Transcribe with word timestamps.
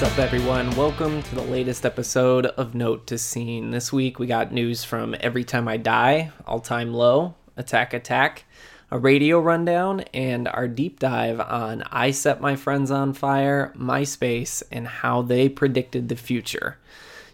What's 0.00 0.14
up, 0.14 0.18
everyone? 0.18 0.74
Welcome 0.76 1.22
to 1.24 1.34
the 1.34 1.42
latest 1.42 1.84
episode 1.84 2.46
of 2.46 2.74
Note 2.74 3.06
to 3.08 3.18
Scene. 3.18 3.70
This 3.70 3.92
week 3.92 4.18
we 4.18 4.26
got 4.26 4.50
news 4.50 4.82
from 4.82 5.14
Every 5.20 5.44
Time 5.44 5.68
I 5.68 5.76
Die, 5.76 6.32
All 6.46 6.60
Time 6.60 6.94
Low, 6.94 7.34
Attack 7.58 7.92
Attack, 7.92 8.44
a 8.90 8.98
radio 8.98 9.38
rundown, 9.38 10.00
and 10.14 10.48
our 10.48 10.68
deep 10.68 11.00
dive 11.00 11.38
on 11.38 11.82
I 11.92 12.12
Set 12.12 12.40
My 12.40 12.56
Friends 12.56 12.90
on 12.90 13.12
Fire, 13.12 13.74
MySpace, 13.76 14.62
and 14.72 14.88
how 14.88 15.20
they 15.20 15.50
predicted 15.50 16.08
the 16.08 16.16
future. 16.16 16.78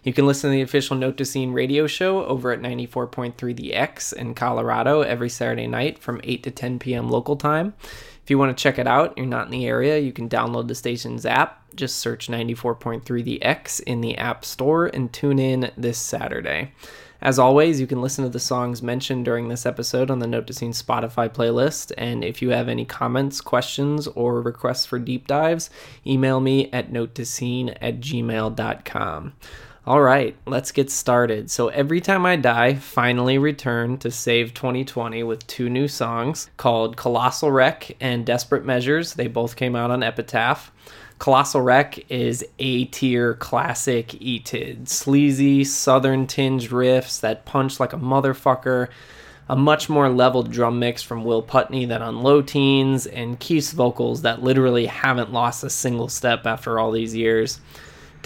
You 0.03 0.11
can 0.11 0.27
listen 0.27 0.49
to 0.49 0.53
the 0.53 0.61
official 0.61 0.97
Note 0.97 1.15
to 1.17 1.25
Scene 1.25 1.53
radio 1.53 1.87
show 1.87 2.25
over 2.25 2.51
at 2.51 2.59
94.3 2.59 3.55
The 3.55 3.75
X 3.75 4.11
in 4.11 4.33
Colorado 4.33 5.03
every 5.03 5.29
Saturday 5.29 5.67
night 5.67 5.99
from 5.99 6.19
8 6.21 6.43
to 6.43 6.51
10 6.51 6.79
p.m. 6.79 7.07
local 7.07 7.37
time. 7.37 7.75
If 8.27 8.31
you 8.31 8.37
want 8.37 8.57
to 8.57 8.61
check 8.61 8.77
it 8.77 8.87
out, 8.87 9.17
you're 9.17 9.25
not 9.25 9.45
in 9.45 9.51
the 9.51 9.65
area, 9.65 9.99
you 9.99 10.11
can 10.11 10.27
download 10.27 10.67
the 10.67 10.75
station's 10.75 11.25
app. 11.25 11.63
Just 11.77 11.95
search 11.95 12.27
94.3 12.27 13.23
The 13.23 13.41
X 13.41 13.79
in 13.79 14.01
the 14.01 14.17
App 14.17 14.43
Store 14.43 14.87
and 14.87 15.13
tune 15.13 15.39
in 15.39 15.71
this 15.77 15.97
Saturday. 15.97 16.73
As 17.21 17.39
always, 17.39 17.79
you 17.79 17.87
can 17.87 18.01
listen 18.01 18.25
to 18.25 18.29
the 18.29 18.37
songs 18.37 18.83
mentioned 18.83 19.23
during 19.23 19.47
this 19.47 19.65
episode 19.65 20.11
on 20.11 20.19
the 20.19 20.27
Note 20.27 20.45
to 20.47 20.53
Scene 20.53 20.73
Spotify 20.73 21.29
playlist. 21.29 21.93
And 21.97 22.21
if 22.21 22.41
you 22.41 22.49
have 22.49 22.67
any 22.67 22.83
comments, 22.83 23.39
questions, 23.39 24.07
or 24.07 24.41
requests 24.41 24.85
for 24.85 24.99
deep 24.99 25.25
dives, 25.25 25.69
email 26.05 26.41
me 26.41 26.69
at 26.73 26.91
notetoscene 26.91 27.77
at 27.79 28.01
gmail.com. 28.01 29.33
All 29.87 30.01
right, 30.01 30.35
let's 30.45 30.73
get 30.73 30.91
started. 30.91 31.49
So, 31.49 31.69
Every 31.69 32.01
Time 32.01 32.25
I 32.25 32.35
Die 32.35 32.75
finally 32.75 33.37
returned 33.37 34.01
to 34.01 34.11
save 34.11 34.53
2020 34.53 35.23
with 35.23 35.47
two 35.47 35.69
new 35.69 35.87
songs 35.87 36.49
called 36.57 36.97
Colossal 36.97 37.53
Wreck 37.53 37.95
and 38.01 38.25
Desperate 38.25 38.65
Pleasures. 38.65 39.13
They 39.13 39.27
both 39.27 39.55
came 39.55 39.77
out 39.77 39.89
on 39.89 40.03
Epitaph. 40.03 40.73
Colossal 41.19 41.61
Wreck 41.61 42.11
is 42.11 42.45
A 42.59 42.83
tier 42.83 43.35
classic 43.35 44.09
ETID. 44.09 44.89
Sleazy, 44.89 45.63
southern 45.63 46.27
tinged 46.27 46.63
riffs 46.63 47.21
that 47.21 47.45
punch 47.45 47.79
like 47.79 47.93
a 47.93 47.97
motherfucker. 47.97 48.89
A 49.47 49.55
much 49.55 49.87
more 49.87 50.09
leveled 50.09 50.51
drum 50.51 50.79
mix 50.79 51.01
from 51.01 51.23
Will 51.23 51.41
Putney 51.41 51.85
than 51.85 52.01
on 52.01 52.21
Low 52.23 52.41
Teens, 52.41 53.07
and 53.07 53.39
Keith's 53.39 53.71
vocals 53.71 54.23
that 54.23 54.43
literally 54.43 54.87
haven't 54.87 55.31
lost 55.31 55.63
a 55.63 55.69
single 55.69 56.09
step 56.09 56.45
after 56.45 56.77
all 56.77 56.91
these 56.91 57.15
years. 57.15 57.61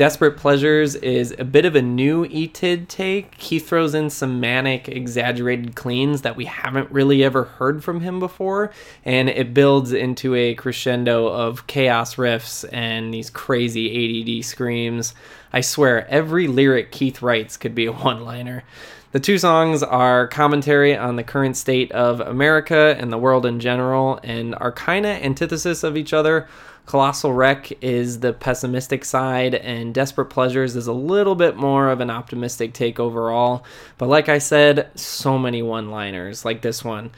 Desperate 0.01 0.35
Pleasures 0.35 0.95
is 0.95 1.35
a 1.37 1.43
bit 1.43 1.63
of 1.63 1.75
a 1.75 1.81
new 1.83 2.25
ETID 2.25 2.87
take. 2.87 3.35
He 3.35 3.59
throws 3.59 3.93
in 3.93 4.09
some 4.09 4.39
manic, 4.39 4.89
exaggerated 4.89 5.75
cleans 5.75 6.23
that 6.23 6.35
we 6.35 6.45
haven't 6.45 6.89
really 6.89 7.23
ever 7.23 7.43
heard 7.43 7.83
from 7.83 8.01
him 8.01 8.19
before, 8.19 8.71
and 9.05 9.29
it 9.29 9.53
builds 9.53 9.93
into 9.93 10.33
a 10.33 10.55
crescendo 10.55 11.27
of 11.27 11.67
chaos 11.67 12.15
riffs 12.15 12.67
and 12.73 13.13
these 13.13 13.29
crazy 13.29 14.39
ADD 14.39 14.43
screams. 14.43 15.13
I 15.53 15.61
swear, 15.61 16.07
every 16.07 16.47
lyric 16.47 16.91
Keith 16.91 17.21
writes 17.21 17.55
could 17.55 17.75
be 17.75 17.85
a 17.85 17.91
one 17.91 18.25
liner. 18.25 18.63
The 19.11 19.19
two 19.19 19.37
songs 19.37 19.83
are 19.83 20.27
commentary 20.29 20.97
on 20.97 21.15
the 21.15 21.23
current 21.23 21.57
state 21.57 21.91
of 21.91 22.21
America 22.21 22.95
and 22.97 23.11
the 23.11 23.19
world 23.19 23.45
in 23.45 23.59
general, 23.59 24.19
and 24.23 24.55
are 24.55 24.71
kind 24.71 25.05
of 25.05 25.11
antithesis 25.21 25.83
of 25.83 25.95
each 25.95 26.11
other. 26.11 26.47
Colossal 26.85 27.31
Wreck 27.31 27.71
is 27.83 28.19
the 28.19 28.33
pessimistic 28.33 29.05
side, 29.05 29.55
and 29.55 29.93
Desperate 29.93 30.25
Pleasures 30.25 30.75
is 30.75 30.87
a 30.87 30.93
little 30.93 31.35
bit 31.35 31.55
more 31.55 31.89
of 31.89 32.01
an 32.01 32.09
optimistic 32.09 32.73
take 32.73 32.99
overall. 32.99 33.63
But 33.97 34.09
like 34.09 34.27
I 34.27 34.39
said, 34.39 34.89
so 34.95 35.37
many 35.37 35.61
one 35.61 35.89
liners 35.89 36.43
like 36.43 36.61
this 36.61 36.83
one. 36.83 37.11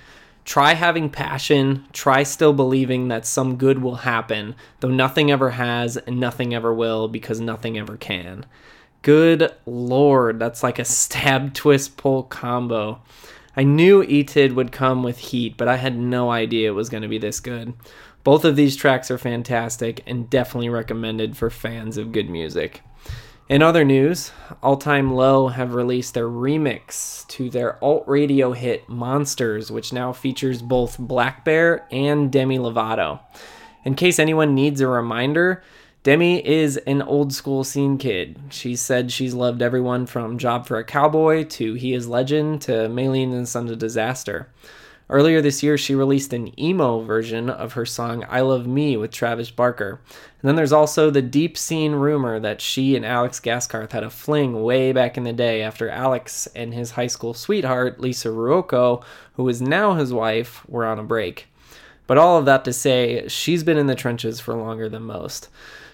Try 0.46 0.74
having 0.74 1.10
passion, 1.10 1.86
try 1.94 2.24
still 2.24 2.52
believing 2.52 3.08
that 3.08 3.26
some 3.26 3.56
good 3.56 3.82
will 3.82 3.96
happen, 3.96 4.56
though 4.82 4.90
nothing 4.90 5.32
ever 5.32 5.52
has 5.52 5.96
and 5.96 6.20
nothing 6.20 6.54
ever 6.54 6.74
will 6.74 7.08
because 7.08 7.40
nothing 7.40 7.78
ever 7.78 7.96
can. 7.96 8.46
Good 9.02 9.54
lord, 9.66 10.40
that's 10.40 10.62
like 10.62 10.80
a 10.80 10.86
stab, 10.86 11.54
twist, 11.54 11.96
pull 11.96 12.24
combo. 12.24 13.02
I 13.56 13.64
knew 13.64 14.04
ETID 14.04 14.56
would 14.56 14.72
come 14.72 15.04
with 15.04 15.18
heat, 15.20 15.58
but 15.58 15.68
I 15.68 15.78
had 15.78 15.98
no 15.98 16.32
idea 16.32 16.70
it 16.70 16.76
was 16.76 16.90
going 16.90 17.04
to 17.04 17.10
be 17.10 17.20
this 17.20 17.40
good. 17.40 17.74
Both 18.24 18.46
of 18.46 18.56
these 18.56 18.76
tracks 18.76 19.12
are 19.12 19.18
fantastic 19.18 20.02
and 20.08 20.30
definitely 20.30 20.70
recommended 20.70 21.36
for 21.36 21.50
fans 21.50 21.98
of 21.98 22.14
good 22.14 22.30
music. 22.30 22.82
In 23.50 23.62
other 23.62 23.84
news, 23.84 24.32
All 24.62 24.78
Time 24.78 25.14
Low 25.14 25.50
have 25.50 25.74
released 25.74 26.14
their 26.14 26.30
remix 26.30 27.28
to 27.28 27.50
their 27.50 27.84
alt 27.84 28.06
radio 28.08 28.54
hit 28.54 28.88
Monsters, 28.88 29.70
which 29.70 29.92
now 29.92 30.14
features 30.14 30.62
both 30.62 30.98
blackbear 30.98 31.82
and 31.92 32.32
Demi 32.32 32.58
Lovato. 32.58 33.20
In 33.84 33.96
case 33.96 34.18
anyone 34.18 34.56
needs 34.56 34.80
a 34.80 34.88
reminder, 34.88 35.62
Demi 36.04 36.46
is 36.48 36.78
an 36.78 37.02
old 37.02 37.34
school 37.34 37.66
scene 37.66 37.98
kid. 37.98 38.40
She 38.50 38.78
said 38.78 39.12
she's 39.12 39.34
loved 39.34 39.62
everyone 39.62 40.06
from 40.06 40.38
Job 40.38 40.66
for 40.66 40.78
a 40.78 40.86
Cowboy 40.86 41.44
to 41.44 41.74
He 41.74 41.94
is 41.94 42.08
Legend 42.08 42.62
to 42.64 42.72
Maylene 42.88 43.34
and 43.34 43.48
Sons 43.48 43.72
of 43.72 43.80
Disaster. 43.80 44.48
Earlier 45.13 45.41
this 45.41 45.62
year, 45.62 45.78
she 45.78 45.94
released 45.94 46.34
an 46.34 46.59
emo 46.59 47.01
version 47.01 47.47
of 47.47 47.74
her 47.74 47.85
song 47.85 48.25
I 48.28 48.41
Love 48.41 48.66
Me 48.66 48.97
with 48.97 49.12
Travis 49.12 49.51
Barker. 49.51 50.01
And 50.09 50.50
then 50.50 50.56
there's 50.56 50.74
also 50.74 51.12
the 51.12 51.22
deep 51.22 51.56
scene 51.56 51.91
rumor 51.91 52.40
that 52.40 52.62
she 52.62 52.96
and 52.96 53.06
Alex 53.06 53.40
Gaskarth 53.40 53.91
had 53.91 54.03
a 54.03 54.09
fling 54.09 54.63
way 54.63 54.91
back 54.91 55.16
in 55.16 55.24
the 55.24 55.31
day 55.31 55.62
after 55.62 55.88
Alex 55.88 56.47
and 56.56 56.74
his 56.74 56.90
high 56.90 57.06
school 57.06 57.35
sweetheart, 57.35 58.00
Lisa 58.00 58.29
Ruocco, 58.29 59.03
who 59.35 59.47
is 59.47 59.62
now 59.62 59.94
his 59.94 60.12
wife, 60.12 60.68
were 60.68 60.84
on 60.84 60.97
a 60.97 61.03
break. 61.03 61.45
But 62.07 62.18
all 62.18 62.40
of 62.40 62.45
that 62.45 62.66
to 62.66 62.74
say, 62.74 63.28
she's 63.28 63.63
been 63.63 63.78
in 63.78 63.85
the 63.85 63.94
trenches 63.94 64.40
for 64.40 64.56
longer 64.56 64.90
than 64.90 65.03
most. 65.03 65.47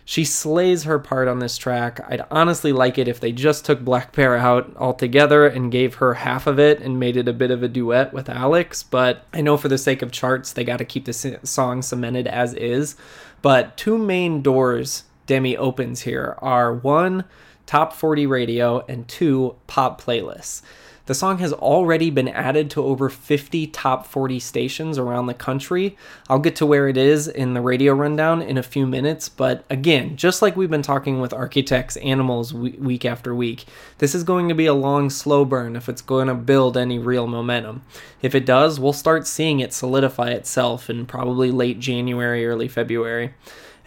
She 0.10 0.26
slays 0.26 0.86
her 0.86 0.98
part 0.98 1.28
on 1.28 1.38
this 1.38 1.56
track. 1.56 2.04
I'd 2.10 2.26
honestly 2.32 2.74
like 2.74 2.98
it 2.98 3.08
if 3.08 3.20
they 3.20 3.32
just 3.32 3.64
took 3.64 3.82
blackbear 3.82 4.40
out 4.40 4.76
altogether 4.76 5.46
and 5.46 5.72
gave 5.72 5.94
her 5.94 6.16
half 6.16 6.48
of 6.48 6.58
it 6.58 6.82
and 6.82 7.00
made 7.00 7.16
it 7.16 7.28
a 7.28 7.32
bit 7.32 7.52
of 7.52 7.62
a 7.62 7.68
duet 7.68 8.12
with 8.12 8.28
Alex, 8.28 8.82
but 8.82 9.28
I 9.36 9.42
know 9.42 9.56
for 9.56 9.68
the 9.68 9.78
sake 9.78 10.02
of 10.02 10.12
charts, 10.12 10.52
they 10.52 10.64
got 10.64 10.78
to 10.78 10.84
keep 10.84 11.06
the 11.06 11.14
song 11.44 11.84
cemented 11.84 12.26
as 12.26 12.56
is. 12.56 12.96
But 13.44 13.78
two 13.78 14.00
main 14.00 14.42
doors 14.42 15.04
Demi 15.28 15.56
opens 15.56 16.02
here 16.02 16.36
are 16.40 16.74
one, 16.74 17.26
top 17.68 17.94
40 17.94 18.26
radio, 18.26 18.84
and 18.88 19.08
two, 19.08 19.58
pop 19.68 20.02
playlists. 20.02 20.64
The 21.10 21.16
song 21.16 21.40
has 21.40 21.54
already 21.54 22.12
been 22.12 22.28
added 22.28 22.70
to 22.70 22.84
over 22.84 23.10
50 23.10 23.66
top 23.66 24.06
40 24.06 24.40
stations 24.40 25.00
around 25.00 25.26
the 25.26 25.34
country. 25.34 25.98
I'll 26.30 26.38
get 26.38 26.56
to 26.58 26.68
where 26.68 26.88
it 26.88 26.98
is 26.98 27.28
in 27.28 27.56
the 27.56 27.62
radio 27.62 27.94
rundown 27.94 28.44
in 28.44 28.60
a 28.60 28.62
few 28.62 28.86
minutes, 28.86 29.28
but 29.28 29.66
again, 29.72 30.18
just 30.18 30.44
like 30.44 30.56
we've 30.56 30.70
been 30.70 30.84
talking 30.84 31.20
with 31.20 31.34
architects, 31.34 31.98
animals 31.98 32.54
week 32.54 33.06
after 33.06 33.34
week, 33.34 33.66
this 33.98 34.14
is 34.14 34.24
going 34.24 34.50
to 34.50 34.54
be 34.54 34.68
a 34.68 34.74
long, 34.76 35.10
slow 35.10 35.46
burn 35.46 35.76
if 35.76 35.90
it's 35.90 36.04
going 36.04 36.28
to 36.28 36.36
build 36.36 36.78
any 36.78 37.00
real 37.00 37.26
momentum. 37.26 37.82
If 38.22 38.36
it 38.36 38.46
does, 38.46 38.80
we'll 38.80 38.94
start 38.94 39.26
seeing 39.26 39.60
it 39.62 39.74
solidify 39.74 40.30
itself 40.30 40.92
in 40.92 41.08
probably 41.08 41.50
late 41.50 41.80
January, 41.80 42.46
early 42.46 42.68
February. 42.68 43.34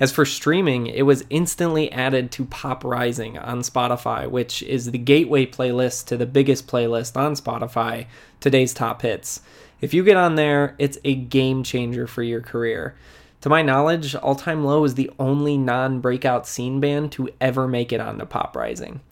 As 0.03 0.11
for 0.11 0.25
streaming, 0.25 0.89
it 0.89 1.03
was 1.03 1.25
instantly 1.31 1.93
added 1.93 2.33
to 2.33 2.45
Pop 2.47 2.83
Rising 2.83 3.39
on 3.39 3.61
Spotify, 3.61 4.29
which 4.29 4.61
is 4.65 4.91
the 4.91 4.99
gateway 4.99 5.47
playlist 5.47 6.07
to 6.07 6.17
the 6.17 6.27
biggest 6.27 6.67
playlist 6.67 7.17
on 7.17 7.35
Spotify, 7.35 8.07
today's 8.41 8.75
top 8.75 9.03
hits. 9.03 9.43
If 9.81 9.95
you 9.95 10.03
get 10.03 10.17
on 10.17 10.35
there, 10.35 10.75
it's 10.77 10.99
a 11.05 11.15
game 11.15 11.62
changer 11.62 12.09
for 12.09 12.25
your 12.25 12.41
career. 12.41 12.97
To 13.43 13.49
my 13.49 13.62
knowledge, 13.62 14.17
All 14.17 14.35
Time 14.35 14.65
Low 14.65 14.82
is 14.82 14.97
the 14.97 15.09
only 15.21 15.56
non 15.56 16.00
breakout 16.00 16.49
scene 16.49 16.81
band 16.81 17.12
to 17.12 17.29
ever 17.41 17.69
make 17.69 17.93
it 17.93 18.00
onto 18.00 18.25
Pop 18.25 18.56
Rising. 18.56 19.03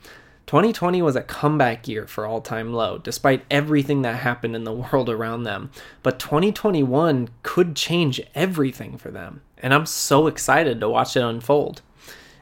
2020 0.46 1.00
was 1.02 1.14
a 1.14 1.22
comeback 1.22 1.86
year 1.86 2.08
for 2.08 2.26
All 2.26 2.40
Time 2.40 2.72
Low, 2.72 2.98
despite 2.98 3.44
everything 3.48 4.02
that 4.02 4.16
happened 4.16 4.56
in 4.56 4.64
the 4.64 4.72
world 4.92 5.08
around 5.08 5.44
them. 5.44 5.70
But 6.02 6.18
2021 6.18 7.28
could 7.44 7.76
change 7.76 8.20
everything 8.34 8.98
for 8.98 9.12
them, 9.12 9.42
and 9.62 9.72
I'm 9.72 9.86
so 9.86 10.26
excited 10.26 10.80
to 10.80 10.88
watch 10.88 11.16
it 11.16 11.22
unfold. 11.22 11.82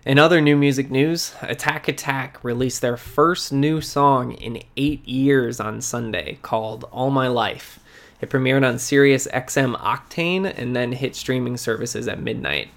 In 0.07 0.19
other 0.19 0.41
new 0.41 0.57
music 0.57 0.91
news, 0.91 1.35
Attack 1.43 1.89
Attack 1.89 2.43
released 2.43 2.81
their 2.81 2.97
first 2.97 3.53
new 3.53 3.81
song 3.81 4.33
in 4.33 4.63
eight 4.77 5.07
years 5.07 5.61
on 5.61 5.81
Sunday 5.83 6.39
called 6.41 6.85
All 6.85 7.11
My 7.11 7.29
Life. 7.29 7.79
It 8.21 8.31
premiered 8.31 8.67
on 8.67 8.79
Sirius 8.79 9.29
XM 9.29 9.77
Octane 9.77 10.53
and 10.57 10.75
then 10.75 10.93
hit 10.93 11.15
streaming 11.15 11.57
services 11.57 12.09
at 12.09 12.21
midnight. 12.21 12.69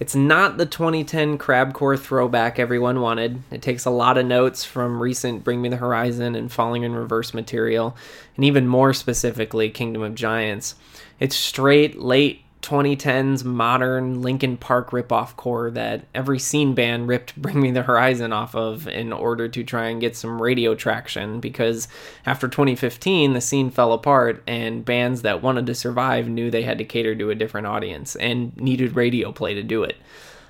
It's 0.00 0.14
not 0.14 0.58
the 0.58 0.66
2010 0.66 1.38
Crabcore 1.38 1.98
throwback 1.98 2.60
everyone 2.60 3.00
wanted. 3.00 3.42
It 3.50 3.62
takes 3.62 3.84
a 3.84 3.90
lot 3.90 4.16
of 4.16 4.26
notes 4.26 4.64
from 4.64 5.02
recent 5.02 5.42
Bring 5.42 5.60
Me 5.60 5.68
the 5.68 5.76
Horizon 5.76 6.36
and 6.36 6.52
Falling 6.52 6.84
in 6.84 6.94
Reverse 6.94 7.34
material, 7.34 7.96
and 8.36 8.44
even 8.44 8.68
more 8.68 8.92
specifically, 8.92 9.68
Kingdom 9.70 10.02
of 10.02 10.14
Giants. 10.14 10.76
It's 11.18 11.34
straight, 11.34 11.98
late 11.98 12.44
2010s 12.62 13.44
modern 13.44 14.20
Linkin 14.20 14.56
Park 14.56 14.90
ripoff 14.90 15.36
core 15.36 15.70
that 15.70 16.04
every 16.14 16.38
scene 16.38 16.74
band 16.74 17.08
ripped 17.08 17.36
Bring 17.40 17.60
Me 17.60 17.70
the 17.70 17.82
Horizon 17.82 18.32
off 18.32 18.54
of 18.54 18.88
in 18.88 19.12
order 19.12 19.48
to 19.48 19.64
try 19.64 19.88
and 19.88 20.00
get 20.00 20.16
some 20.16 20.40
radio 20.40 20.74
traction 20.74 21.40
because 21.40 21.88
after 22.26 22.48
2015 22.48 23.32
the 23.32 23.40
scene 23.40 23.70
fell 23.70 23.92
apart 23.92 24.42
and 24.46 24.84
bands 24.84 25.22
that 25.22 25.42
wanted 25.42 25.66
to 25.66 25.74
survive 25.74 26.28
knew 26.28 26.50
they 26.50 26.62
had 26.62 26.78
to 26.78 26.84
cater 26.84 27.14
to 27.14 27.30
a 27.30 27.34
different 27.34 27.66
audience 27.66 28.16
and 28.16 28.56
needed 28.56 28.96
radio 28.96 29.32
play 29.32 29.54
to 29.54 29.62
do 29.62 29.82
it. 29.82 29.96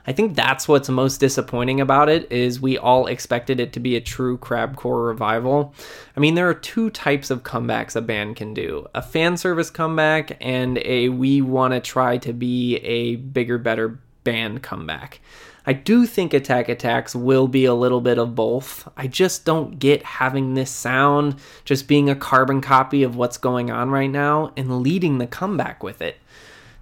I 0.08 0.12
think 0.12 0.34
that's 0.34 0.66
what's 0.66 0.88
most 0.88 1.18
disappointing 1.18 1.82
about 1.82 2.08
it 2.08 2.32
is 2.32 2.62
we 2.62 2.78
all 2.78 3.08
expected 3.08 3.60
it 3.60 3.74
to 3.74 3.80
be 3.80 3.94
a 3.94 4.00
true 4.00 4.38
crabcore 4.38 5.06
revival. 5.06 5.74
I 6.16 6.20
mean, 6.20 6.34
there 6.34 6.48
are 6.48 6.54
two 6.54 6.88
types 6.88 7.28
of 7.28 7.42
comebacks 7.42 7.94
a 7.94 8.00
band 8.00 8.36
can 8.36 8.54
do. 8.54 8.86
A 8.94 9.02
fan 9.02 9.36
service 9.36 9.68
comeback 9.68 10.38
and 10.40 10.78
a 10.78 11.10
we 11.10 11.42
want 11.42 11.74
to 11.74 11.80
try 11.80 12.16
to 12.16 12.32
be 12.32 12.76
a 12.76 13.16
bigger 13.16 13.58
better 13.58 14.00
band 14.24 14.62
comeback. 14.62 15.20
I 15.66 15.74
do 15.74 16.06
think 16.06 16.32
Attack 16.32 16.70
Attacks 16.70 17.14
will 17.14 17.46
be 17.46 17.66
a 17.66 17.74
little 17.74 18.00
bit 18.00 18.18
of 18.18 18.34
both. 18.34 18.88
I 18.96 19.08
just 19.08 19.44
don't 19.44 19.78
get 19.78 20.02
having 20.02 20.54
this 20.54 20.70
sound 20.70 21.36
just 21.66 21.86
being 21.86 22.08
a 22.08 22.16
carbon 22.16 22.62
copy 22.62 23.02
of 23.02 23.16
what's 23.16 23.36
going 23.36 23.70
on 23.70 23.90
right 23.90 24.10
now 24.10 24.54
and 24.56 24.80
leading 24.80 25.18
the 25.18 25.26
comeback 25.26 25.82
with 25.82 26.00
it. 26.00 26.16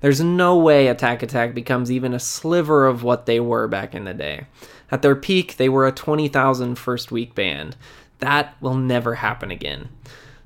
There's 0.01 0.21
no 0.21 0.57
way 0.57 0.89
Attack 0.89 1.23
Attack 1.23 1.55
becomes 1.55 1.91
even 1.91 2.13
a 2.13 2.21
sliver 2.21 2.87
of 2.87 3.03
what 3.03 3.27
they 3.27 3.41
were 3.41 3.67
back 3.67 3.95
in 3.95 4.05
the 4.05 4.15
day. 4.15 4.47
At 4.91 5.03
their 5.03 5.17
peak, 5.17 5.57
they 5.57 5.69
were 5.69 5.87
a 5.87 5.93
20,000 5.93 6.77
first 6.77 7.11
week 7.11 7.35
band. 7.35 7.77
That 8.19 8.55
will 8.61 8.77
never 8.77 9.17
happen 9.17 9.51
again. 9.51 9.89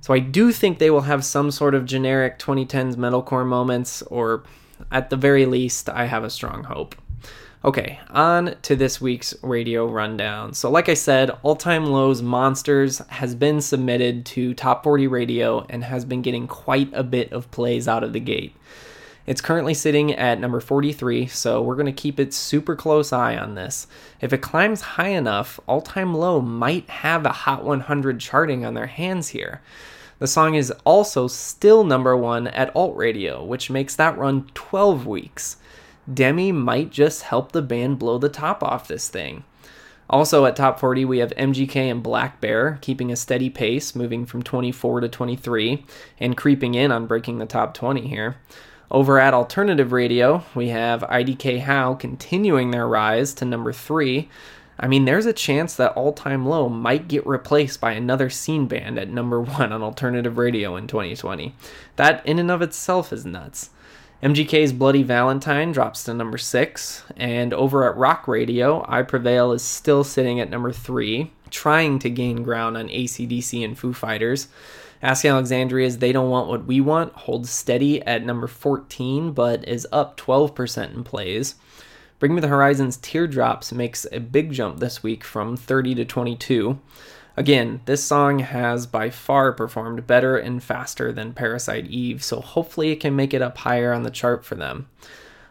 So 0.00 0.14
I 0.14 0.18
do 0.18 0.50
think 0.50 0.78
they 0.78 0.90
will 0.90 1.02
have 1.02 1.24
some 1.24 1.50
sort 1.50 1.74
of 1.74 1.84
generic 1.84 2.38
2010s 2.38 2.96
metalcore 2.96 3.46
moments, 3.46 4.02
or 4.02 4.44
at 4.90 5.10
the 5.10 5.16
very 5.16 5.46
least, 5.46 5.88
I 5.90 6.06
have 6.06 6.24
a 6.24 6.30
strong 6.30 6.64
hope. 6.64 6.94
Okay, 7.62 8.00
on 8.08 8.56
to 8.62 8.74
this 8.74 9.02
week's 9.02 9.34
radio 9.42 9.86
rundown. 9.86 10.54
So, 10.54 10.70
like 10.70 10.88
I 10.88 10.94
said, 10.94 11.30
All 11.42 11.54
Time 11.54 11.84
Low's 11.84 12.22
Monsters 12.22 12.98
has 13.08 13.34
been 13.34 13.60
submitted 13.60 14.24
to 14.26 14.54
Top 14.54 14.82
40 14.82 15.06
Radio 15.08 15.66
and 15.68 15.84
has 15.84 16.06
been 16.06 16.22
getting 16.22 16.46
quite 16.46 16.88
a 16.94 17.02
bit 17.02 17.30
of 17.34 17.50
plays 17.50 17.86
out 17.86 18.02
of 18.02 18.14
the 18.14 18.20
gate. 18.20 18.56
It's 19.26 19.40
currently 19.40 19.74
sitting 19.74 20.14
at 20.14 20.40
number 20.40 20.60
43, 20.60 21.26
so 21.26 21.60
we're 21.62 21.74
going 21.74 21.86
to 21.86 21.92
keep 21.92 22.18
it 22.18 22.32
super 22.32 22.74
close 22.74 23.12
eye 23.12 23.36
on 23.36 23.54
this. 23.54 23.86
If 24.20 24.32
it 24.32 24.38
climbs 24.38 24.80
high 24.80 25.10
enough, 25.10 25.60
All 25.66 25.82
Time 25.82 26.14
Low 26.14 26.40
might 26.40 26.88
have 26.88 27.26
a 27.26 27.30
Hot 27.30 27.64
100 27.64 28.18
charting 28.18 28.64
on 28.64 28.74
their 28.74 28.86
hands 28.86 29.28
here. 29.28 29.60
The 30.20 30.26
song 30.26 30.54
is 30.54 30.72
also 30.84 31.28
still 31.28 31.84
number 31.84 32.16
one 32.16 32.46
at 32.48 32.74
Alt 32.74 32.96
Radio, 32.96 33.44
which 33.44 33.70
makes 33.70 33.94
that 33.96 34.18
run 34.18 34.50
12 34.54 35.06
weeks. 35.06 35.56
Demi 36.12 36.50
might 36.50 36.90
just 36.90 37.22
help 37.22 37.52
the 37.52 37.62
band 37.62 37.98
blow 37.98 38.18
the 38.18 38.28
top 38.28 38.62
off 38.62 38.88
this 38.88 39.08
thing. 39.08 39.44
Also 40.08 40.44
at 40.44 40.56
top 40.56 40.80
40, 40.80 41.04
we 41.04 41.18
have 41.18 41.30
MGK 41.36 41.76
and 41.76 42.02
blackbear 42.02 42.80
keeping 42.80 43.12
a 43.12 43.16
steady 43.16 43.48
pace, 43.48 43.94
moving 43.94 44.26
from 44.26 44.42
24 44.42 45.00
to 45.00 45.08
23, 45.08 45.86
and 46.18 46.36
creeping 46.36 46.74
in 46.74 46.90
on 46.90 47.06
breaking 47.06 47.38
the 47.38 47.46
top 47.46 47.74
20 47.74 48.08
here. 48.08 48.36
Over 48.92 49.20
at 49.20 49.34
Alternative 49.34 49.92
Radio, 49.92 50.42
we 50.52 50.70
have 50.70 51.02
IDK 51.02 51.60
How 51.60 51.94
continuing 51.94 52.72
their 52.72 52.88
rise 52.88 53.32
to 53.34 53.44
number 53.44 53.72
3. 53.72 54.28
I 54.80 54.88
mean, 54.88 55.04
there's 55.04 55.26
a 55.26 55.32
chance 55.32 55.76
that 55.76 55.92
All 55.92 56.12
Time 56.12 56.44
Low 56.44 56.68
might 56.68 57.06
get 57.06 57.24
replaced 57.24 57.80
by 57.80 57.92
another 57.92 58.28
scene 58.28 58.66
band 58.66 58.98
at 58.98 59.08
number 59.08 59.40
1 59.42 59.72
on 59.72 59.82
Alternative 59.82 60.36
Radio 60.36 60.74
in 60.74 60.88
2020. 60.88 61.54
That, 61.94 62.26
in 62.26 62.40
and 62.40 62.50
of 62.50 62.62
itself, 62.62 63.12
is 63.12 63.24
nuts. 63.24 63.70
MGK's 64.24 64.72
Bloody 64.72 65.04
Valentine 65.04 65.70
drops 65.70 66.02
to 66.04 66.12
number 66.12 66.36
six, 66.36 67.04
and 67.16 67.54
over 67.54 67.88
at 67.88 67.96
Rock 67.96 68.26
Radio, 68.26 68.84
I 68.88 69.02
Prevail 69.02 69.52
is 69.52 69.62
still 69.62 70.02
sitting 70.02 70.40
at 70.40 70.50
number 70.50 70.72
three, 70.72 71.30
trying 71.48 72.00
to 72.00 72.10
gain 72.10 72.42
ground 72.42 72.76
on 72.76 72.88
ACDC 72.88 73.64
and 73.64 73.78
Foo 73.78 73.94
Fighters. 73.94 74.48
Asking 75.02 75.30
Alexandria's 75.30 75.98
They 75.98 76.12
Don't 76.12 76.28
Want 76.28 76.48
What 76.48 76.66
We 76.66 76.82
Want 76.82 77.14
holds 77.14 77.48
steady 77.48 78.02
at 78.02 78.22
number 78.22 78.46
14, 78.46 79.32
but 79.32 79.66
is 79.66 79.88
up 79.90 80.18
12% 80.18 80.94
in 80.94 81.04
plays. 81.04 81.54
Bring 82.18 82.34
Me 82.34 82.42
the 82.42 82.48
Horizon's 82.48 82.98
Teardrops 82.98 83.72
makes 83.72 84.06
a 84.12 84.20
big 84.20 84.52
jump 84.52 84.78
this 84.78 85.02
week 85.02 85.24
from 85.24 85.56
30 85.56 85.94
to 85.94 86.04
22. 86.04 86.78
Again, 87.34 87.80
this 87.86 88.04
song 88.04 88.40
has 88.40 88.86
by 88.86 89.08
far 89.08 89.52
performed 89.52 90.06
better 90.06 90.36
and 90.36 90.62
faster 90.62 91.12
than 91.12 91.32
Parasite 91.32 91.86
Eve, 91.86 92.22
so 92.22 92.42
hopefully 92.42 92.90
it 92.90 93.00
can 93.00 93.16
make 93.16 93.32
it 93.32 93.40
up 93.40 93.56
higher 93.56 93.94
on 93.94 94.02
the 94.02 94.10
chart 94.10 94.44
for 94.44 94.54
them. 94.54 94.86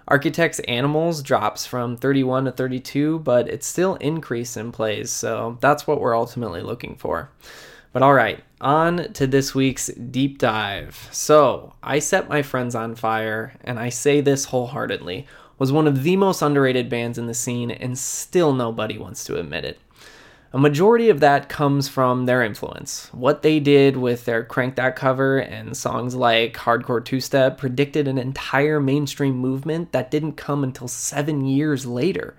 Architects 0.07 0.59
Animals 0.61 1.23
drops 1.23 1.65
from 1.65 1.97
31 1.97 2.45
to 2.45 2.51
32, 2.51 3.19
but 3.19 3.47
it's 3.47 3.65
still 3.65 3.95
increased 3.95 4.57
in 4.57 4.71
plays, 4.71 5.09
so 5.09 5.57
that's 5.59 5.87
what 5.87 5.99
we're 5.99 6.15
ultimately 6.17 6.61
looking 6.61 6.95
for. 6.95 7.31
But 7.91 8.03
all 8.03 8.13
right, 8.13 8.43
on 8.61 9.13
to 9.13 9.27
this 9.27 9.55
week's 9.55 9.87
deep 9.87 10.37
dive. 10.37 11.07
So, 11.11 11.73
I 11.81 11.99
Set 11.99 12.29
My 12.29 12.41
Friends 12.41 12.75
on 12.75 12.95
Fire, 12.95 13.53
and 13.63 13.79
I 13.79 13.89
say 13.89 14.21
this 14.21 14.45
wholeheartedly, 14.45 15.27
was 15.57 15.71
one 15.71 15.87
of 15.87 16.03
the 16.03 16.15
most 16.15 16.41
underrated 16.41 16.89
bands 16.89 17.17
in 17.17 17.27
the 17.27 17.33
scene, 17.33 17.71
and 17.71 17.97
still 17.97 18.53
nobody 18.53 18.97
wants 18.97 19.23
to 19.25 19.39
admit 19.39 19.65
it. 19.65 19.79
A 20.51 20.57
majority 20.57 21.09
of 21.09 21.19
that 21.19 21.47
comes 21.47 21.87
from 21.87 22.25
their 22.25 22.41
influence. 22.41 23.07
What 23.13 23.43
they 23.43 23.59
did 23.59 23.95
with 23.95 24.25
their 24.25 24.43
Crank 24.43 24.75
That 24.77 24.95
cover 24.95 25.37
and 25.37 25.77
songs 25.77 26.15
like 26.15 26.55
Hardcore 26.55 27.05
Two 27.05 27.19
Step 27.19 27.59
predicted 27.59 28.07
an 28.07 28.17
entire 28.17 28.79
mainstream 28.79 29.35
movement 29.35 29.91
that 29.91 30.09
didn't 30.09 30.37
come 30.37 30.63
until 30.63 30.87
seven 30.87 31.45
years 31.45 31.85
later. 31.85 32.35